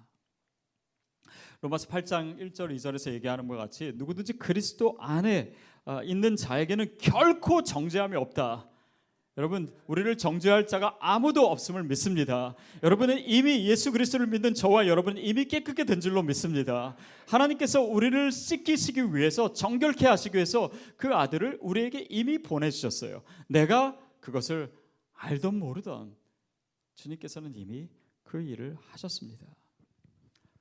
로마서 1.61 1.87
8장 1.87 2.37
1절 2.37 2.75
2절에서 2.75 3.13
얘기하는 3.13 3.47
것 3.47 3.55
같이 3.55 3.93
누구든지 3.95 4.33
그리스도 4.33 4.95
안에 4.99 5.53
어, 5.85 6.03
있는 6.03 6.35
자에게는 6.35 6.97
결코 6.99 7.63
정죄함이 7.63 8.15
없다. 8.15 8.69
여러분, 9.41 9.73
우리를 9.87 10.19
정죄할 10.19 10.67
자가 10.67 10.95
아무도 10.99 11.49
없음을 11.49 11.83
믿습니다. 11.85 12.53
여러분은 12.83 13.27
이미 13.27 13.67
예수 13.67 13.91
그리스도를 13.91 14.27
믿는 14.27 14.53
저와 14.53 14.85
여러분은 14.85 15.19
이미 15.19 15.45
깨끗게 15.45 15.83
된 15.83 15.99
줄로 15.99 16.21
믿습니다. 16.21 16.95
하나님께서 17.27 17.81
우리를 17.81 18.31
씻기시기 18.31 19.15
위해서 19.15 19.51
정결케 19.51 20.05
하시기 20.05 20.35
위해서 20.35 20.69
그 20.95 21.15
아들을 21.15 21.57
우리에게 21.59 22.05
이미 22.11 22.37
보내주셨어요. 22.37 23.23
내가 23.47 23.97
그것을 24.19 24.71
알던 25.13 25.57
모르던 25.57 26.15
주님께서는 26.93 27.55
이미 27.55 27.89
그 28.21 28.43
일을 28.43 28.77
하셨습니다. 28.89 29.47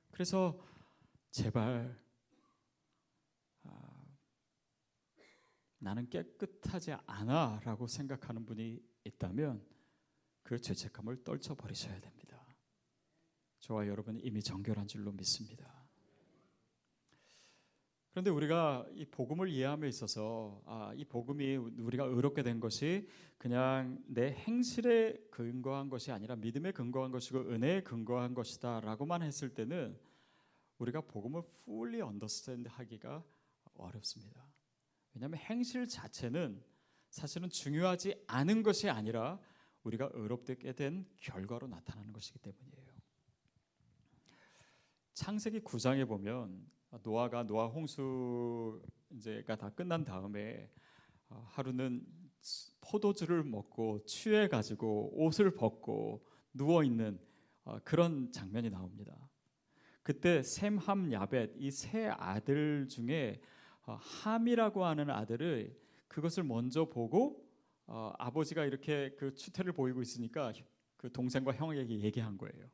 그래서 0.09 0.59
제발 1.29 2.00
나는 5.81 6.07
깨끗하지 6.09 6.93
않아 7.07 7.59
라고 7.63 7.87
생각하는 7.87 8.45
분이 8.45 8.79
있다면 9.03 9.65
그 10.43 10.59
죄책감을 10.59 11.23
떨쳐 11.23 11.55
버리셔야 11.55 11.99
됩니다. 11.99 12.45
저와 13.59 13.87
여러분 13.87 14.19
이미 14.19 14.41
정결한 14.41 14.87
줄로 14.87 15.11
믿습니다. 15.11 15.81
그런데 18.11 18.29
우리가 18.29 18.85
이 18.93 19.05
복음을 19.05 19.49
이해함에 19.49 19.87
있어서 19.87 20.61
아, 20.65 20.93
이 20.95 21.05
복음이 21.05 21.55
우리가 21.55 22.03
의롭게 22.03 22.43
된 22.43 22.59
것이 22.59 23.07
그냥 23.37 24.03
내 24.05 24.33
행실에 24.33 25.17
근거한 25.31 25.89
것이 25.89 26.11
아니라 26.11 26.35
믿음에 26.35 26.71
근거한 26.73 27.11
것이고 27.11 27.39
은혜에 27.39 27.81
근거한 27.81 28.35
것이다라고만 28.35 29.23
했을 29.23 29.53
때는 29.53 29.97
우리가 30.77 31.01
복음을 31.01 31.41
fully 31.63 32.01
understand 32.01 32.69
하기가 32.69 33.23
어렵습니다. 33.75 34.50
왜냐하면 35.13 35.39
행실 35.39 35.87
자체는 35.87 36.63
사실은 37.09 37.49
중요하지 37.49 38.23
않은 38.27 38.63
것이 38.63 38.89
아니라 38.89 39.39
우리가 39.83 40.09
의롭게 40.13 40.73
된 40.73 41.05
결과로 41.17 41.67
나타나는 41.67 42.13
것이기 42.13 42.39
때문이에요. 42.39 42.91
창세기 45.13 45.61
9장에 45.61 46.07
보면 46.07 46.65
노아가 47.03 47.43
노아 47.43 47.67
홍수 47.67 48.81
이제가 49.09 49.55
다 49.55 49.69
끝난 49.69 50.03
다음에 50.03 50.69
어, 51.29 51.45
하루는 51.49 52.05
포도주를 52.81 53.43
먹고 53.43 54.03
취해 54.05 54.47
가지고 54.47 55.11
옷을 55.13 55.53
벗고 55.53 56.25
누워 56.53 56.83
있는 56.83 57.19
어, 57.63 57.79
그런 57.83 58.31
장면이 58.31 58.69
나옵니다. 58.69 59.29
그때 60.03 60.41
셈, 60.41 60.77
함, 60.77 61.11
야벳 61.11 61.55
이 61.57 61.69
세 61.69 62.07
아들 62.07 62.87
중에 62.87 63.39
어, 63.39 63.59
함이라고 63.83 64.85
하는 64.85 65.09
아들을 65.09 65.75
그것을 66.07 66.43
먼저 66.43 66.85
보고 66.85 67.47
어, 67.87 68.13
아버지가 68.17 68.65
이렇게 68.65 69.15
그 69.17 69.33
추태를 69.33 69.73
보이고 69.73 70.01
있으니까 70.01 70.53
그 70.97 71.11
동생과 71.11 71.53
형에게 71.53 71.99
얘기한 71.99 72.37
거예요. 72.37 72.69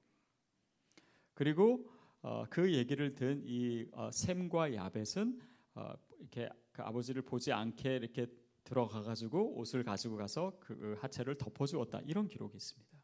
그리고 1.34 1.90
어, 2.22 2.46
그 2.50 2.74
얘기를 2.74 3.16
든이 3.16 3.86
어, 3.94 4.12
셈과 4.12 4.74
야벳은 4.74 5.40
어, 5.76 5.94
이렇게 6.20 6.50
그 6.72 6.82
아버지를 6.82 7.22
보지 7.22 7.52
않게 7.52 7.96
이렇게 7.96 8.28
들어가 8.64 9.02
가지고 9.02 9.58
옷을 9.58 9.84
가지고 9.84 10.18
가서 10.18 10.58
그 10.60 10.98
하체를 11.00 11.38
덮어 11.38 11.66
주었다. 11.66 12.02
이런 12.06 12.28
기록이 12.28 12.58
있습니다. 12.58 12.98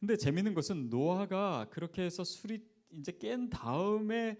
근데 0.00 0.16
재밌는 0.16 0.54
것은 0.54 0.88
노아가 0.88 1.68
그렇게 1.70 2.02
해서 2.02 2.24
술이 2.24 2.66
이제 2.90 3.12
깬 3.12 3.50
다음에 3.50 4.38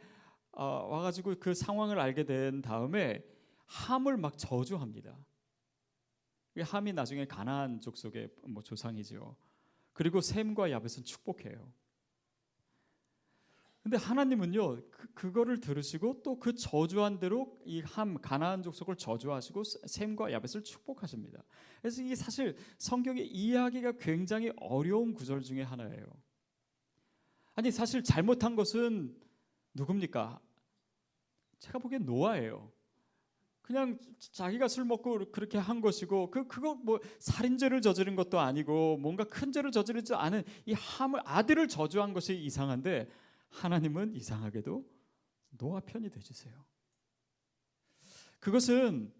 어, 0.52 0.64
와가지고 0.90 1.36
그 1.40 1.54
상황을 1.54 1.98
알게 1.98 2.24
된 2.24 2.62
다음에 2.62 3.24
함을 3.66 4.16
막 4.16 4.36
저주합니다. 4.36 5.16
함이 6.60 6.92
나중에 6.92 7.26
가나안 7.26 7.80
족속의 7.80 8.28
뭐 8.48 8.62
조상이지요. 8.62 9.36
그리고 9.94 10.20
샘과 10.20 10.70
야벳은 10.70 11.04
축복해요. 11.04 11.72
근데 13.82 13.96
하나님은요 13.96 14.90
그, 14.90 15.12
그거를 15.14 15.58
들으시고 15.60 16.22
또 16.22 16.38
그 16.38 16.54
저주한 16.54 17.18
대로 17.18 17.58
이 17.64 17.80
함 17.82 18.20
가나안 18.20 18.62
족속을 18.62 18.96
저주하시고 18.96 19.64
샘과 19.64 20.30
야벳을 20.32 20.62
축복하십니다. 20.62 21.42
그래서 21.80 22.02
이게 22.02 22.14
사실 22.14 22.56
성경의 22.78 23.26
이해하기가 23.26 23.92
굉장히 23.92 24.52
어려운 24.58 25.14
구절 25.14 25.40
중에 25.42 25.62
하나예요. 25.62 26.06
아니 27.54 27.70
사실 27.70 28.04
잘못한 28.04 28.54
것은 28.54 29.16
누굽니까? 29.74 30.40
제가 31.58 31.78
보기엔 31.78 32.04
노아예요. 32.04 32.72
그냥 33.62 33.98
자기가 34.18 34.68
술 34.68 34.84
먹고 34.84 35.30
그렇게 35.30 35.56
한 35.56 35.80
것이고 35.80 36.30
그 36.30 36.46
그거 36.48 36.74
뭐 36.74 36.98
살인죄를 37.20 37.80
저지른 37.80 38.16
것도 38.16 38.40
아니고 38.40 38.98
뭔가 38.98 39.24
큰 39.24 39.52
죄를 39.52 39.70
저지르지 39.70 40.14
않은 40.14 40.42
이 40.66 40.72
함을 40.72 41.20
아들을 41.24 41.68
저주한 41.68 42.12
것이 42.12 42.36
이상한데 42.36 43.08
하나님은 43.48 44.16
이상하게도 44.16 44.84
노아 45.58 45.80
편이 45.80 46.10
돼 46.10 46.20
주세요. 46.20 46.52
그것은 48.40 49.12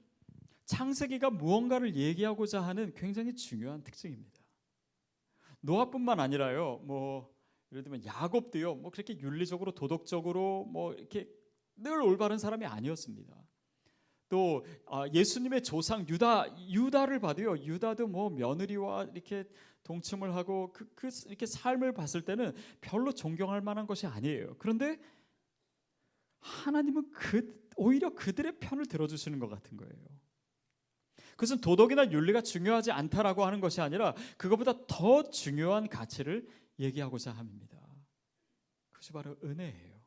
창세기가 0.65 1.31
무언가를 1.31 1.95
얘기하고자 1.95 2.61
하는 2.61 2.93
굉장히 2.95 3.35
중요한 3.35 3.83
특징입니다. 3.85 4.41
노아뿐만 5.61 6.19
아니라요. 6.19 6.81
뭐 6.83 7.33
예를 7.73 7.83
들면 7.83 8.05
야곱도요. 8.05 8.77
뭐 8.77 8.91
그렇게 8.91 9.19
윤리적으로 9.19 9.73
도덕적으로 9.73 10.67
뭐 10.71 10.93
이렇게 10.93 11.29
늘 11.77 12.03
올바른 12.03 12.39
사람이 12.39 12.67
아니었습니다. 12.67 13.35
또 14.29 14.65
아, 14.87 15.07
예수님의 15.13 15.63
조상 15.63 16.07
유다 16.09 16.57
유다를 16.69 17.19
봐도요. 17.19 17.59
유다도 17.59 18.07
뭐 18.07 18.31
며느리와 18.31 19.09
이렇게 19.13 19.45
동침을 19.85 20.35
하고 20.35 20.73
그, 20.73 20.87
그 20.95 21.09
이렇게 21.27 21.47
삶을 21.47 21.93
봤을 21.93 22.23
때는 22.23 22.55
별로 22.81 23.13
존경할 23.13 23.61
만한 23.63 23.87
것이 23.87 24.07
아니에요. 24.07 24.55
그런데 24.59 24.99
하나님은 26.41 27.11
그 27.11 27.63
오히려 27.77 28.11
그들의 28.15 28.59
편을 28.61 28.87
들어주시는 28.87 29.39
것 29.39 29.49
같은 29.49 29.77
거예요. 29.77 29.95
그것은 31.33 31.61
도덕이나 31.61 32.11
윤리가 32.11 32.43
중요하지 32.43 32.93
않다라고 32.93 33.45
하는 33.45 33.61
것이 33.61 33.81
아니라 33.81 34.15
그것보다 34.37 34.87
더 34.87 35.23
중요한 35.31 35.89
가치를 35.89 36.47
얘기하고자 36.83 37.33
합니다. 37.33 37.79
그것이 38.91 39.13
바로 39.13 39.37
은혜예요. 39.43 40.01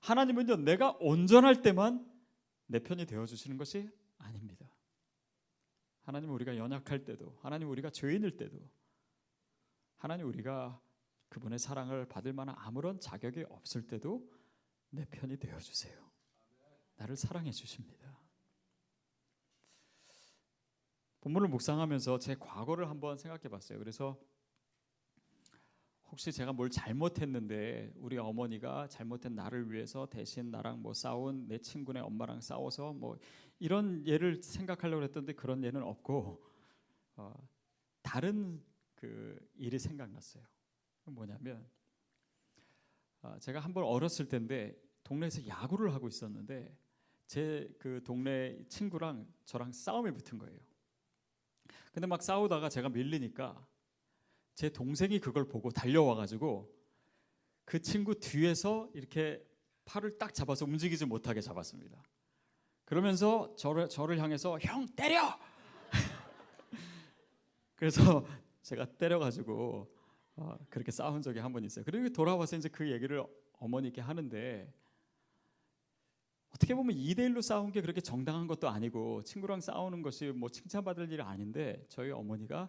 하나님은요, 0.00 0.56
내가 0.56 0.96
온전할 1.00 1.62
때만 1.62 2.10
내 2.66 2.78
편이 2.78 3.06
되어 3.06 3.26
주시는 3.26 3.56
것이 3.56 3.90
아닙니다. 4.18 4.66
하나님 6.02 6.30
우리가 6.30 6.56
연약할 6.56 7.04
때도, 7.04 7.38
하나님 7.40 7.70
우리가 7.70 7.90
죄인일 7.90 8.36
때도, 8.36 8.58
하나님 9.96 10.26
우리가 10.26 10.80
그분의 11.30 11.58
사랑을 11.58 12.06
받을 12.06 12.32
만한 12.32 12.54
아무런 12.58 13.00
자격이 13.00 13.44
없을 13.48 13.86
때도 13.86 14.30
내 14.90 15.04
편이 15.06 15.38
되어 15.38 15.58
주세요. 15.58 15.98
나를 16.96 17.16
사랑해 17.16 17.50
주십니다. 17.50 18.20
본문을 21.22 21.48
묵상하면서 21.48 22.18
제 22.18 22.34
과거를 22.34 22.90
한번 22.90 23.16
생각해 23.16 23.48
봤어요. 23.48 23.78
그래서 23.78 24.20
혹시 26.14 26.30
제가 26.30 26.52
뭘 26.52 26.70
잘못했는데 26.70 27.92
우리 27.96 28.18
어머니가 28.18 28.86
잘못된 28.86 29.34
나를 29.34 29.72
위해서 29.72 30.06
대신 30.06 30.48
나랑 30.48 30.80
뭐 30.80 30.94
싸운 30.94 31.48
내 31.48 31.58
친구네 31.58 31.98
엄마랑 31.98 32.40
싸워서 32.40 32.92
뭐 32.92 33.18
이런 33.58 34.06
예를 34.06 34.40
생각하려고 34.40 35.02
했던데 35.02 35.32
그런 35.32 35.64
예는 35.64 35.82
없고 35.82 36.40
어, 37.16 37.48
다른 38.00 38.62
그 38.94 39.36
일이 39.56 39.76
생각났어요. 39.76 40.44
뭐냐면 41.06 41.66
어, 43.22 43.36
제가 43.40 43.58
한 43.58 43.74
번 43.74 43.82
어렸을 43.82 44.28
때인데 44.28 44.80
동네에서 45.02 45.44
야구를 45.48 45.92
하고 45.92 46.06
있었는데 46.06 46.78
제 47.26 47.68
그 47.80 48.00
동네 48.04 48.64
친구랑 48.68 49.26
저랑 49.46 49.72
싸움이 49.72 50.12
붙은 50.12 50.38
거예요. 50.38 50.60
근데 51.92 52.06
막 52.06 52.22
싸우다가 52.22 52.68
제가 52.68 52.88
밀리니까 52.88 53.66
제 54.54 54.68
동생이 54.70 55.18
그걸 55.18 55.48
보고 55.48 55.70
달려와 55.70 56.14
가지고 56.14 56.72
그 57.64 57.80
친구 57.80 58.14
뒤에서 58.14 58.88
이렇게 58.94 59.44
팔을 59.84 60.18
딱 60.18 60.32
잡아서 60.34 60.64
움직이지 60.64 61.06
못하게 61.06 61.40
잡았습니다. 61.40 62.02
그러면서 62.84 63.54
저를 63.56 63.88
저를 63.88 64.18
향해서 64.18 64.58
형 64.60 64.86
때려. 64.94 65.38
그래서 67.76 68.24
제가 68.62 68.84
때려 68.96 69.18
가지고 69.18 69.92
어, 70.36 70.56
그렇게 70.68 70.90
싸운 70.90 71.22
적이 71.22 71.40
한 71.40 71.52
번 71.52 71.64
있어요. 71.64 71.84
그리고 71.84 72.08
돌아와서 72.10 72.56
이제 72.56 72.68
그 72.68 72.90
얘기를 72.90 73.24
어머니께 73.58 74.00
하는데 74.00 74.72
어떻게 76.50 76.74
보면 76.74 76.94
2대 76.96 77.18
1로 77.18 77.42
싸운 77.42 77.72
게 77.72 77.80
그렇게 77.80 78.00
정당한 78.00 78.46
것도 78.46 78.68
아니고 78.68 79.22
친구랑 79.24 79.60
싸우는 79.60 80.02
것이 80.02 80.26
뭐 80.26 80.48
칭찬받을 80.48 81.10
일이 81.10 81.20
아닌데 81.20 81.84
저희 81.88 82.10
어머니가 82.10 82.68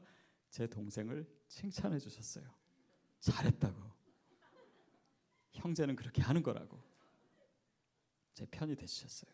제 0.55 0.67
동생을 0.67 1.29
칭찬해 1.49 1.99
주셨어요. 1.99 2.49
잘했다고. 3.19 3.91
형제는 5.51 5.97
그렇게 5.97 6.21
하는 6.21 6.41
거라고. 6.41 6.81
제 8.33 8.45
편이 8.45 8.77
되주셨어요. 8.77 9.29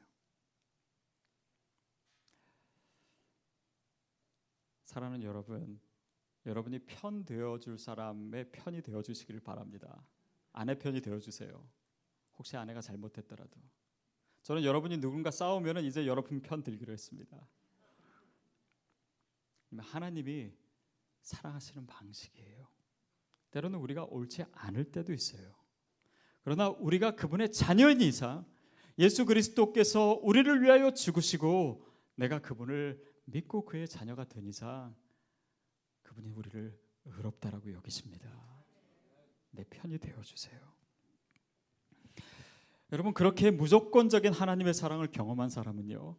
사랑하는 4.86 5.22
여러분, 5.22 5.80
여러분이 6.48 6.80
편 6.88 7.24
되어 7.24 7.60
줄 7.60 7.78
사람의 7.78 8.52
편이 8.52 8.82
되어 8.82 9.04
주시기를 9.04 9.42
바랍니다. 9.42 10.04
아내 10.54 10.74
편이 10.74 11.02
되어 11.02 11.20
주세요. 11.20 11.70
혹시 12.40 12.58
아내가 12.58 12.82
잘못했더라도. 12.82 13.62
저는 14.42 14.64
여러분이 14.64 14.98
누군가 14.98 15.30
싸우면 15.30 15.84
이제 15.86 16.08
여러분 16.08 16.42
편 16.42 16.64
들기로 16.64 16.92
했습니다. 16.92 17.48
하나님이 19.78 20.60
사랑하시는 21.22 21.86
방식이에요. 21.86 22.68
때로는 23.52 23.80
우리가 23.80 24.06
옳지 24.06 24.46
않을 24.52 24.86
때도 24.86 25.14
있어요. 25.14 25.54
그러나 26.44 26.70
우리가 26.70 27.16
그분의 27.16 27.52
자녀인 27.52 28.02
이상 28.02 28.46
예수 28.98 29.26
그리스도께서 29.26 30.20
우리를 30.24 30.62
위하여 30.62 30.92
죽으시고 30.94 31.86
내가 32.16 32.40
그분을 32.40 33.04
믿고 33.26 33.66
그의 33.66 33.88
자녀가 33.88 34.26
된 34.26 34.46
이상 34.46 34.96
그분이 36.04 36.30
우리를 36.30 36.80
의롭다라고 37.06 37.72
여기십니다. 37.74 38.30
내 39.52 39.64
편이 39.64 40.00
되어 40.00 40.22
주세요. 40.22 40.60
여러분 42.92 43.14
그렇게 43.14 43.52
무조건적인 43.52 44.34
하나님의 44.34 44.74
사랑을 44.74 45.08
경험한 45.08 45.50
사람은요 45.50 46.18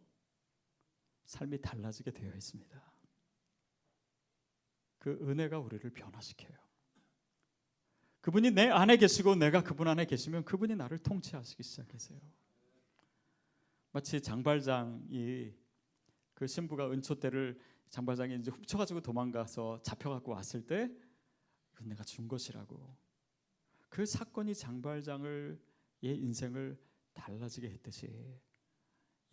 삶이 1.25 1.61
달라지게 1.61 2.11
되어 2.11 2.33
있습니다. 2.33 2.92
그 5.03 5.19
은혜가 5.21 5.59
우리를 5.59 5.89
변화시켜요. 5.89 6.57
그분이 8.21 8.51
내 8.51 8.69
안에 8.69 8.95
계시고 8.95 9.35
내가 9.35 9.61
그분 9.61 9.89
안에 9.89 10.05
계시면 10.05 10.45
그분이 10.45 10.77
나를 10.77 10.97
통치하시기 10.97 11.61
시작하세요. 11.61 12.21
마치 13.91 14.21
장발장이 14.21 15.53
그 16.33 16.47
신부가 16.47 16.89
은초 16.89 17.19
때를 17.19 17.59
장발장이 17.89 18.37
이제 18.37 18.49
훔쳐가지고 18.49 19.01
도망가서 19.01 19.81
잡혀갖고 19.81 20.31
왔을 20.31 20.65
때 20.65 20.89
내가 21.81 22.05
준 22.05 22.29
것이라고 22.29 22.95
그 23.89 24.05
사건이 24.05 24.55
장발장을 24.55 25.61
의 26.01 26.17
인생을 26.17 26.81
달라지게 27.11 27.69
했듯이 27.69 28.09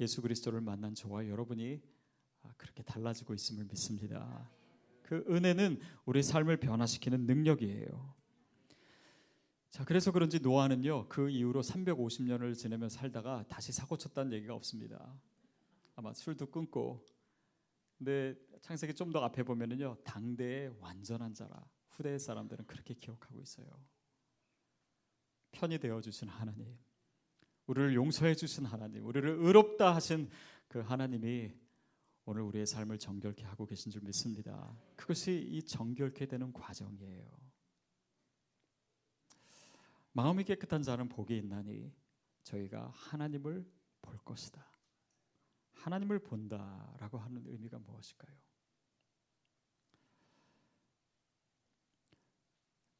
예수 0.00 0.20
그리스도를 0.20 0.61
만난 0.61 0.96
저와 0.96 1.28
여러분이 1.28 1.80
그렇게 2.56 2.83
달라지고 2.83 3.35
있음을 3.35 3.66
믿습니다. 3.66 4.50
그 5.11 5.25
은혜는 5.29 5.81
우리 6.05 6.23
삶을 6.23 6.59
변화시키는 6.59 7.27
능력이에요. 7.27 8.14
자, 9.70 9.85
그래서 9.85 10.12
그런지 10.12 10.38
노아는요, 10.38 11.09
그 11.09 11.29
이후로 11.29 11.62
350년을 11.62 12.55
지내며 12.55 12.88
살다가 12.88 13.44
다시 13.49 13.73
사고 13.73 13.96
쳤다는 13.96 14.33
얘기가 14.35 14.55
없습니다. 14.55 15.12
아마 15.96 16.14
술도 16.14 16.53
끊고. 16.53 17.05
근데 17.99 18.37
창세기 18.61 18.94
좀 18.94 19.11
더 19.11 19.25
앞에 19.25 19.42
보면은요, 19.42 19.96
당대의 20.05 20.77
완전한 20.79 21.35
자라. 21.35 21.61
후대 21.88 22.16
사람들은 22.16 22.66
그렇게 22.68 22.94
기억하고 22.94 23.40
있어요. 23.40 23.66
편이 25.51 25.81
되어 25.81 26.01
주신 26.01 26.29
하나님. 26.29 26.79
우리를 27.66 27.96
용서해 27.96 28.37
주신 28.37 28.64
하나님, 28.64 29.05
우리를 29.05 29.29
의롭다 29.29 29.92
하신 29.92 30.31
그 30.68 30.79
하나님이 30.79 31.53
오늘 32.24 32.42
우리의 32.42 32.66
삶을 32.66 32.98
정결케 32.98 33.44
하고 33.44 33.66
계신 33.66 33.90
줄 33.90 34.02
믿습니다. 34.02 34.76
그것이 34.96 35.46
이 35.50 35.62
정결케 35.62 36.26
되는 36.26 36.52
과정이에요. 36.52 37.26
마음이 40.12 40.44
깨끗한 40.44 40.83
자는 40.83 41.09
복이 41.09 41.37
있나니 41.38 41.92
저희가 42.42 42.90
하나님을 42.94 43.64
볼 44.02 44.18
것이다. 44.18 44.64
하나님을 45.72 46.18
본다라고 46.18 47.18
하는 47.18 47.46
의미가 47.46 47.78
무엇일까요? 47.78 48.37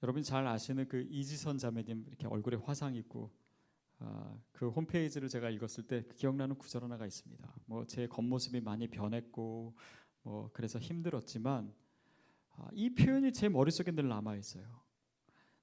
여러분 0.03 0.23
잘 0.23 0.47
아시는 0.47 0.89
그 0.89 1.03
이지선 1.11 1.59
자매님 1.59 2.07
이렇게 2.07 2.27
얼굴에 2.27 2.57
화상 2.57 2.95
있고 2.95 3.31
아, 3.31 3.40
그 4.61 4.69
홈페이지를 4.69 5.31
제가 5.31 5.49
읽었을 5.49 5.85
때그 5.85 6.17
기억나는 6.17 6.55
구절 6.59 6.85
하나가 6.85 7.07
있습니다. 7.07 7.51
뭐 7.65 7.87
제 7.87 8.07
겉모습이 8.07 8.61
많이 8.61 8.89
변했고 8.89 9.75
뭐 10.23 10.51
그래서 10.53 10.79
힘들었지만 10.79 11.73
아, 12.57 12.69
이 12.75 12.95
표현이 12.95 13.33
제 13.33 13.49
머릿속에 13.49 13.91
늘 13.91 14.09
남아 14.09 14.37
있어요. 14.37 14.83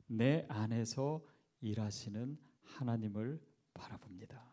내 0.07 0.47
안에서 0.49 1.23
일하시는 1.61 2.39
하나님을 2.63 3.39
바라봅니다. 3.75 4.43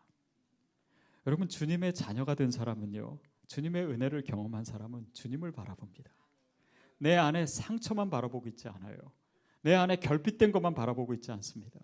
여러분 1.25 1.47
주님의 1.47 1.95
자녀가 1.95 2.35
된 2.35 2.51
사람은요. 2.51 3.17
주님의 3.47 3.87
은혜를 3.87 4.21
경험한 4.21 4.63
사람은 4.63 5.07
주님을 5.11 5.53
바라봅니다. 5.53 6.11
내 6.99 7.15
안에 7.15 7.47
상처만 7.47 8.11
바라보고 8.11 8.47
있지 8.49 8.67
않아요. 8.67 8.95
내 9.63 9.73
안에 9.73 9.95
결핍된 9.95 10.51
것만 10.51 10.75
바라보고 10.75 11.15
있지 11.15 11.31
않습니다. 11.31 11.79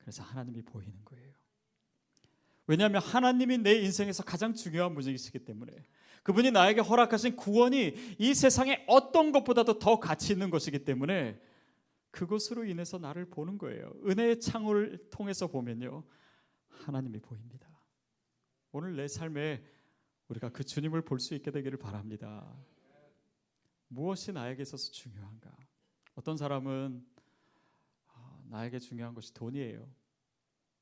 그래서 0.00 0.22
하나님이 0.22 0.62
보이는 0.62 0.92
거예요. 1.04 1.30
왜냐하면 2.66 3.02
하나님이 3.02 3.58
내 3.58 3.74
인생에서 3.80 4.22
가장 4.22 4.54
중요한 4.54 4.94
분이시기 4.94 5.40
때문에 5.40 5.72
그분이 6.22 6.50
나에게 6.50 6.80
허락하신 6.80 7.36
구원이 7.36 8.16
이 8.18 8.34
세상에 8.34 8.84
어떤 8.86 9.32
것보다도 9.32 9.78
더 9.78 9.98
가치 9.98 10.32
있는 10.32 10.50
것이기 10.50 10.84
때문에 10.84 11.40
그것으로 12.10 12.64
인해서 12.64 12.98
나를 12.98 13.30
보는 13.30 13.58
거예요. 13.58 13.92
은혜의 14.06 14.40
창을 14.40 15.08
통해서 15.10 15.46
보면요. 15.46 16.04
하나님이 16.68 17.20
보입니다. 17.20 17.68
오늘 18.72 18.96
내 18.96 19.08
삶에 19.08 19.64
우리가 20.28 20.50
그 20.50 20.62
주님을 20.64 21.02
볼 21.02 21.18
수 21.18 21.34
있게 21.34 21.50
되기를 21.50 21.78
바랍니다. 21.78 22.56
무엇이 23.88 24.32
나에게 24.32 24.62
있어서 24.62 24.92
중요한가? 24.92 25.50
어떤 26.14 26.36
사람은 26.36 27.04
아, 27.09 27.09
나에게 28.50 28.80
중요한 28.80 29.14
것이 29.14 29.32
돈이에요. 29.32 29.88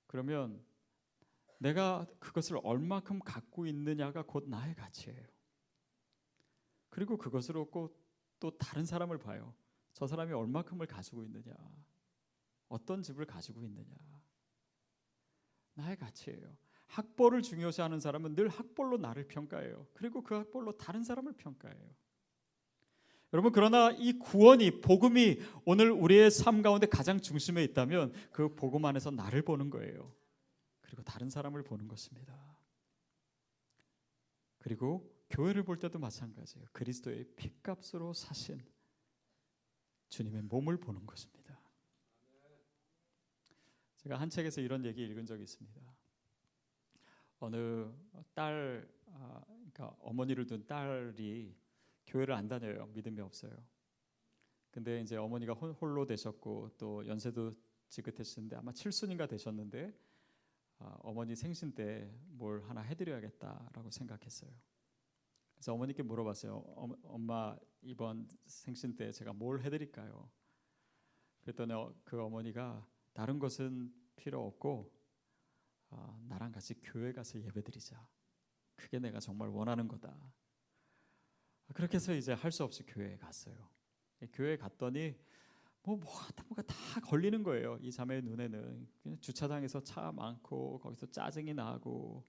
그러면 0.07 0.65
내가 1.59 2.07
그것을 2.19 2.59
얼마큼 2.63 3.19
갖고 3.21 3.67
있느냐가 3.67 4.23
곧 4.23 4.49
나의 4.49 4.75
가치예요. 4.75 5.27
그리고 6.89 7.19
그것으로 7.19 7.67
꼭또 7.67 8.57
다른 8.59 8.85
사람을 8.85 9.19
봐요. 9.19 9.55
저 9.93 10.07
사람이 10.07 10.33
얼마큼을 10.33 10.87
가지고 10.87 11.25
있느냐, 11.25 11.53
어떤 12.69 13.03
집을 13.03 13.27
가지고 13.27 13.65
있느냐, 13.65 13.95
나의 15.75 15.97
가치예요. 15.97 16.57
학벌을 16.87 17.43
중요시하는 17.43 18.01
사람은 18.01 18.35
늘 18.35 18.49
학벌로 18.49 18.97
나를 18.97 19.29
평가해요. 19.29 19.87
그리고 19.93 20.23
그 20.23 20.35
학벌로 20.35 20.79
다른 20.79 21.05
사람을 21.05 21.35
평가해요. 21.35 21.95
여러분 23.33 23.53
그러나 23.53 23.91
이 23.91 24.19
구원이 24.19 24.81
복음이 24.81 25.39
오늘 25.65 25.91
우리의 25.91 26.31
삶 26.31 26.63
가운데 26.63 26.87
가장 26.87 27.21
중심에 27.21 27.63
있다면 27.65 28.13
그 28.33 28.55
복음 28.55 28.85
안에서 28.85 29.11
나를 29.11 29.43
보는 29.43 29.69
거예요. 29.71 30.15
그리고 30.81 31.03
다른 31.03 31.29
사람을 31.29 31.63
보는 31.63 31.89
것입니다. 31.89 32.59
그리고 34.59 35.15
교회를 35.31 35.63
볼 35.63 35.79
때도 35.79 35.99
마찬가지예요. 35.99 36.69
그리스도의 36.73 37.25
피값으로 37.37 38.15
사신 38.15 38.63
주님의 40.09 40.43
몸을 40.43 40.79
보는 40.79 41.05
것입니다. 41.05 41.61
제가 43.99 44.19
한 44.19 44.31
책에서 44.31 44.63
이런 44.63 44.85
얘기 44.87 45.05
읽은 45.05 45.27
적이 45.27 45.43
있습니다. 45.43 45.81
어느 47.41 47.93
딸, 48.35 48.89
아, 49.07 49.43
그러니까 49.47 49.97
어머니를 50.01 50.47
둔 50.47 50.67
딸이 50.67 51.55
교회를 52.09 52.35
안 52.35 52.49
다녀요. 52.49 52.87
믿음이 52.95 53.21
없어요. 53.21 53.53
근데 54.71 55.01
이제 55.01 55.17
어머니가 55.17 55.55
홀로 55.55 56.05
되셨고 56.05 56.71
또 56.77 57.07
연세도 57.07 57.55
지긋했는데 57.89 58.57
아마 58.57 58.73
칠순인가 58.73 59.27
되셨는데 59.27 59.97
아, 60.79 60.97
어머니 61.03 61.35
생신 61.35 61.73
때 61.73 62.11
뭘 62.39 62.63
하나 62.63 62.81
해드려야겠다라고 62.83 63.91
생각했어요. 63.91 64.51
그래서 65.55 65.75
어머니께 65.75 66.03
물어봤어요. 66.05 66.55
어, 66.57 66.89
엄마 67.05 67.57
이번 67.83 68.29
생신 68.47 68.97
때 68.97 69.11
제가 69.11 69.33
뭘 69.33 69.61
해드릴까요? 69.61 70.31
그랬더니 71.41 71.73
어, 71.73 71.93
그 72.05 72.23
어머니가 72.23 72.87
다른 73.13 73.39
것은 73.39 73.93
필요 74.15 74.47
없고 74.47 74.93
어, 75.91 76.25
나랑 76.29 76.53
같이 76.53 76.75
교회 76.81 77.13
가서 77.13 77.41
예배드리자. 77.43 78.09
그게 78.77 79.01
내가 79.01 79.19
정말 79.19 79.49
원하는 79.49 79.89
거다. 79.89 80.17
그렇게 81.75 81.97
해서 81.97 82.15
이제 82.15 82.33
할 82.33 82.51
수 82.51 82.65
없이 82.65 82.83
교회에 82.85 83.17
갔어요. 83.17 83.55
교회에 84.33 84.57
갔더니 84.57 85.15
뭐 85.83 85.97
뭐가 85.97 86.29
뭐가 86.49 86.63
다 86.63 86.75
걸리는 87.05 87.43
거예요. 87.43 87.79
이 87.81 87.91
자매의 87.91 88.23
눈에는 88.23 88.89
주차장에서 89.21 89.83
차 89.85 90.11
많고 90.13 90.81
거기서 90.81 91.07
짜증이 91.11 91.55
나고 91.55 92.25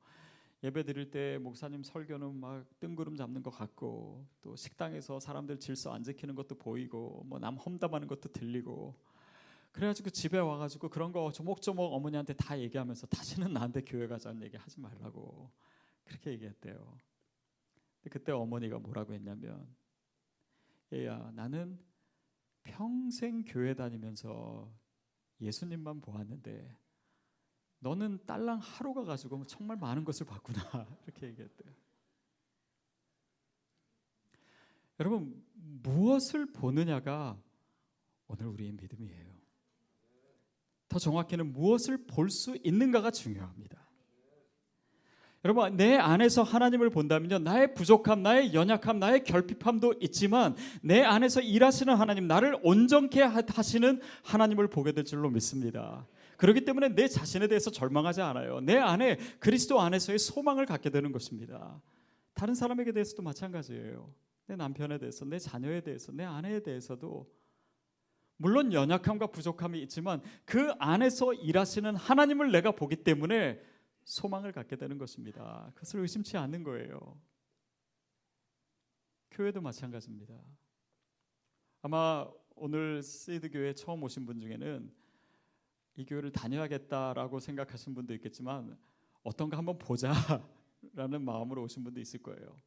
예배 0.63 0.83
드릴 0.83 1.09
때 1.09 1.37
목사님 1.39 1.83
설교는 1.83 2.35
막 2.35 2.65
뜬구름 2.79 3.15
잡는 3.15 3.41
것 3.41 3.49
같고 3.49 4.25
또 4.41 4.55
식당에서 4.55 5.19
사람들 5.19 5.57
질서 5.59 5.91
안 5.93 6.03
지키는 6.03 6.35
것도 6.35 6.55
보이고 6.55 7.23
뭐 7.25 7.39
남 7.39 7.55
험담하는 7.55 8.07
것도 8.07 8.29
들리고 8.33 8.95
그래가지고 9.71 10.09
집에 10.09 10.37
와가지고 10.37 10.89
그런 10.89 11.11
거 11.11 11.31
조목조목 11.31 11.93
어머니한테 11.93 12.33
다 12.33 12.59
얘기하면서 12.59 13.07
다시는 13.07 13.53
나한테 13.53 13.81
교회 13.81 14.07
가자는 14.07 14.43
얘기 14.43 14.57
하지 14.57 14.79
말라고 14.79 15.49
그렇게 16.03 16.31
얘기했대요. 16.31 16.97
그때 18.09 18.31
어머니가 18.31 18.79
뭐라고 18.79 19.13
했냐면 19.13 19.67
얘야 20.93 21.31
나는 21.35 21.79
평생 22.63 23.43
교회 23.43 23.73
다니면서 23.73 24.71
예수님만 25.41 26.01
보았는데 26.01 26.77
너는 27.79 28.25
딸랑 28.25 28.59
하루가 28.59 29.03
가지고 29.03 29.45
정말 29.45 29.77
많은 29.77 30.03
것을 30.03 30.25
봤구나 30.25 30.59
이렇게 31.05 31.27
얘기했대요. 31.27 31.73
여러분 34.99 35.45
무엇을 35.53 36.51
보느냐가 36.51 37.41
오늘 38.27 38.47
우리의 38.47 38.73
믿음이에요. 38.73 39.39
더 40.89 40.99
정확히는 40.99 41.53
무엇을 41.53 42.05
볼 42.07 42.29
수 42.29 42.57
있는가가 42.63 43.11
중요합니다. 43.11 43.88
여러분 45.45 45.77
내 45.77 45.95
안에서 45.95 46.43
하나님을 46.43 46.89
본다면요 46.89 47.39
나의 47.39 47.73
부족함, 47.73 48.23
나의 48.23 48.53
연약함, 48.53 48.99
나의 48.99 49.23
결핍함도 49.23 49.95
있지만 50.01 50.55
내 50.81 51.01
안에서 51.01 51.39
일하시는 51.39 51.95
하나님, 51.95 52.27
나를 52.27 52.57
온전케 52.61 53.21
하시는 53.21 54.01
하나님을 54.23 54.67
보게 54.67 54.91
될 54.91 55.05
줄로 55.05 55.29
믿습니다. 55.29 56.05
그렇기 56.35 56.65
때문에 56.65 56.89
내 56.89 57.07
자신에 57.07 57.47
대해서 57.47 57.69
절망하지 57.71 58.21
않아요. 58.21 58.59
내 58.61 58.77
안에 58.77 59.17
그리스도 59.39 59.79
안에서의 59.79 60.19
소망을 60.19 60.65
갖게 60.65 60.89
되는 60.89 61.11
것입니다. 61.11 61.81
다른 62.33 62.53
사람에게 62.53 62.91
대해서도 62.91 63.21
마찬가지예요. 63.23 64.09
내 64.47 64.55
남편에 64.55 64.97
대해서, 64.97 65.25
내 65.25 65.37
자녀에 65.37 65.81
대해서, 65.81 66.11
내 66.11 66.23
아내에 66.23 66.61
대해서도 66.61 67.29
물론 68.37 68.71
연약함과 68.71 69.27
부족함이 69.27 69.81
있지만 69.83 70.21
그 70.45 70.71
안에서 70.79 71.33
일하시는 71.33 71.95
하나님을 71.97 72.51
내가 72.53 72.71
보기 72.71 72.95
때문에 72.97 73.59
소망을 74.09 74.51
갖게 74.51 74.75
되는 74.75 74.97
것입니다. 74.97 75.71
그것을 75.75 75.99
의심치 75.99 76.35
않는 76.35 76.63
거예요. 76.63 77.21
교회도 79.29 79.61
마찬가지입니다. 79.61 80.33
아마 81.83 82.27
오늘 82.55 83.03
세이드 83.03 83.51
교회 83.51 83.71
처음 83.73 84.01
오신 84.01 84.25
분 84.25 84.39
중에는 84.39 84.91
이 85.97 86.05
교회를 86.05 86.31
다녀야겠다라고 86.31 87.39
생각하신 87.39 87.93
분도 87.93 88.15
있겠지만 88.15 88.75
어떤가 89.21 89.57
한번 89.57 89.77
보자라는 89.77 91.23
마음으로 91.23 91.61
오신 91.61 91.83
분도 91.83 92.01
있을 92.01 92.23
거예요. 92.23 92.59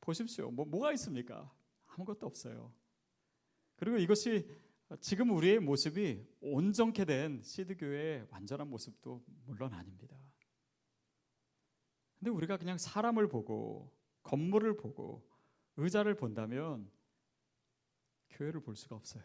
보십시오. 0.00 0.50
뭐 0.50 0.64
뭐가 0.64 0.92
있습니까? 0.92 1.52
아무것도 1.88 2.26
없어요. 2.26 2.72
그리고 3.76 3.98
이것이 3.98 4.48
지금 5.00 5.36
우리의 5.36 5.60
모습이 5.60 6.26
온전케 6.40 7.04
된 7.04 7.42
시드 7.42 7.76
교회의 7.76 8.26
완전한 8.30 8.70
모습도 8.70 9.22
물론 9.44 9.74
아닙니다. 9.74 10.17
근데 12.18 12.30
우리가 12.30 12.56
그냥 12.56 12.78
사람을 12.78 13.28
보고 13.28 13.92
건물을 14.22 14.76
보고 14.76 15.26
의자를 15.76 16.14
본다면 16.14 16.90
교회를 18.30 18.60
볼 18.60 18.76
수가 18.76 18.96
없어요. 18.96 19.22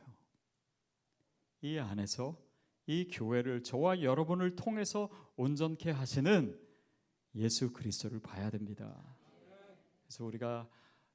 이 1.62 1.78
안에서 1.78 2.38
이 2.86 3.08
교회를 3.12 3.64
저와 3.64 4.02
여러분을 4.02 4.56
통해서 4.56 5.10
온전케 5.38 5.92
하시는 5.92 6.60
예수 7.36 7.72
그리스도를 7.74 8.20
봐야 8.20 8.50
됩니다. 8.50 9.02
그래서 10.04 10.26
우리가 10.26 10.70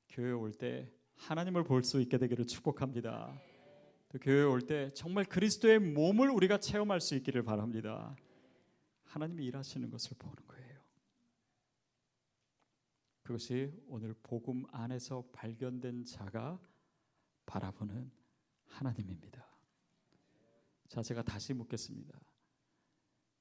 교회 0.09 0.33
올 0.33 0.53
때 0.53 0.91
하나님을 1.17 1.65
볼 1.65 1.83
수 1.85 2.01
있게 2.01 2.17
되기를 2.19 2.47
축복합니다. 2.47 3.41
또 4.09 4.19
교회 4.19 4.43
올 4.43 4.61
때 4.63 4.91
정말 4.95 5.25
그리스도의 5.25 5.79
몸을 5.79 6.31
우리가 6.31 6.59
체험할 6.59 7.01
수 7.01 7.15
있기를 7.17 7.43
바랍니다. 7.43 8.17
하나님이 9.05 9.45
일하시는 9.47 9.91
것을 9.91 10.17
보는. 10.19 10.48
그것이 13.29 13.71
오늘 13.89 14.15
복음 14.23 14.65
안에서 14.71 15.23
발견된 15.33 16.07
자가 16.07 16.59
바라보는 17.45 18.11
하나님입니다. 18.65 19.47
자, 20.89 21.03
제가 21.03 21.23
다시 21.23 21.53
묻겠습니다. 21.53 22.19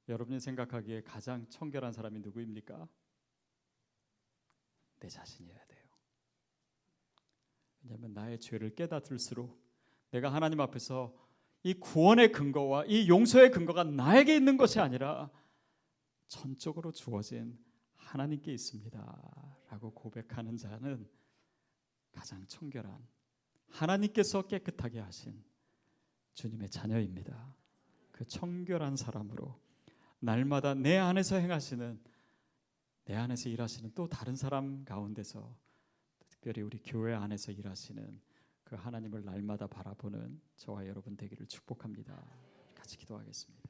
여러분이 0.10 0.42
생각하기에 0.42 1.04
가장 1.04 1.48
청결한 1.48 1.94
사람이 1.94 2.20
누구입니까? 2.20 2.86
내 5.00 5.08
자신이어야 5.08 5.66
돼요. 5.68 5.86
왜냐하면 7.84 8.14
나의 8.14 8.42
죄를 8.42 8.76
깨닫을수록 8.76 9.58
내가 10.12 10.34
하나님 10.34 10.60
앞에서 10.60 11.16
이 11.64 11.74
구원의 11.76 12.34
근거와 12.34 12.84
이 12.88 13.08
용서의 13.08 13.52
근거가 13.52 13.86
나에게 13.86 14.36
있는 14.36 14.58
것이 14.58 14.82
아니라 14.82 15.32
전적으로 16.28 16.92
주어진 16.92 17.58
하나님께 18.08 18.54
있습니다. 18.54 19.58
라고 19.70 19.92
고백하는 19.92 20.56
자는 20.56 21.08
가장 22.12 22.46
청결한 22.48 23.06
하나님께서 23.70 24.44
깨끗하게 24.44 25.00
하신 25.00 25.44
주님의 26.34 26.70
자녀입니다. 26.70 27.56
그 28.12 28.26
청결한 28.26 28.96
사람으로 28.96 29.60
날마다 30.20 30.74
내 30.74 30.98
안에서 30.98 31.36
행하시는 31.36 32.00
내 33.06 33.16
안에서 33.16 33.50
일하시는 33.50 33.92
또 33.94 34.08
다른 34.08 34.36
사람 34.36 34.84
가운데서 34.86 35.56
특별히 36.30 36.62
우리 36.62 36.80
교회 36.80 37.14
안에서 37.14 37.52
일하시는 37.52 38.22
그 38.64 38.76
하나님을 38.76 39.24
날마다 39.24 39.68
바라보는 39.68 40.42
저와 40.56 40.88
여러분 40.88 41.16
되기를 41.16 41.48
축복합니다. 41.48 42.26
같이 42.74 42.98
기도하겠습니다. 42.98 43.67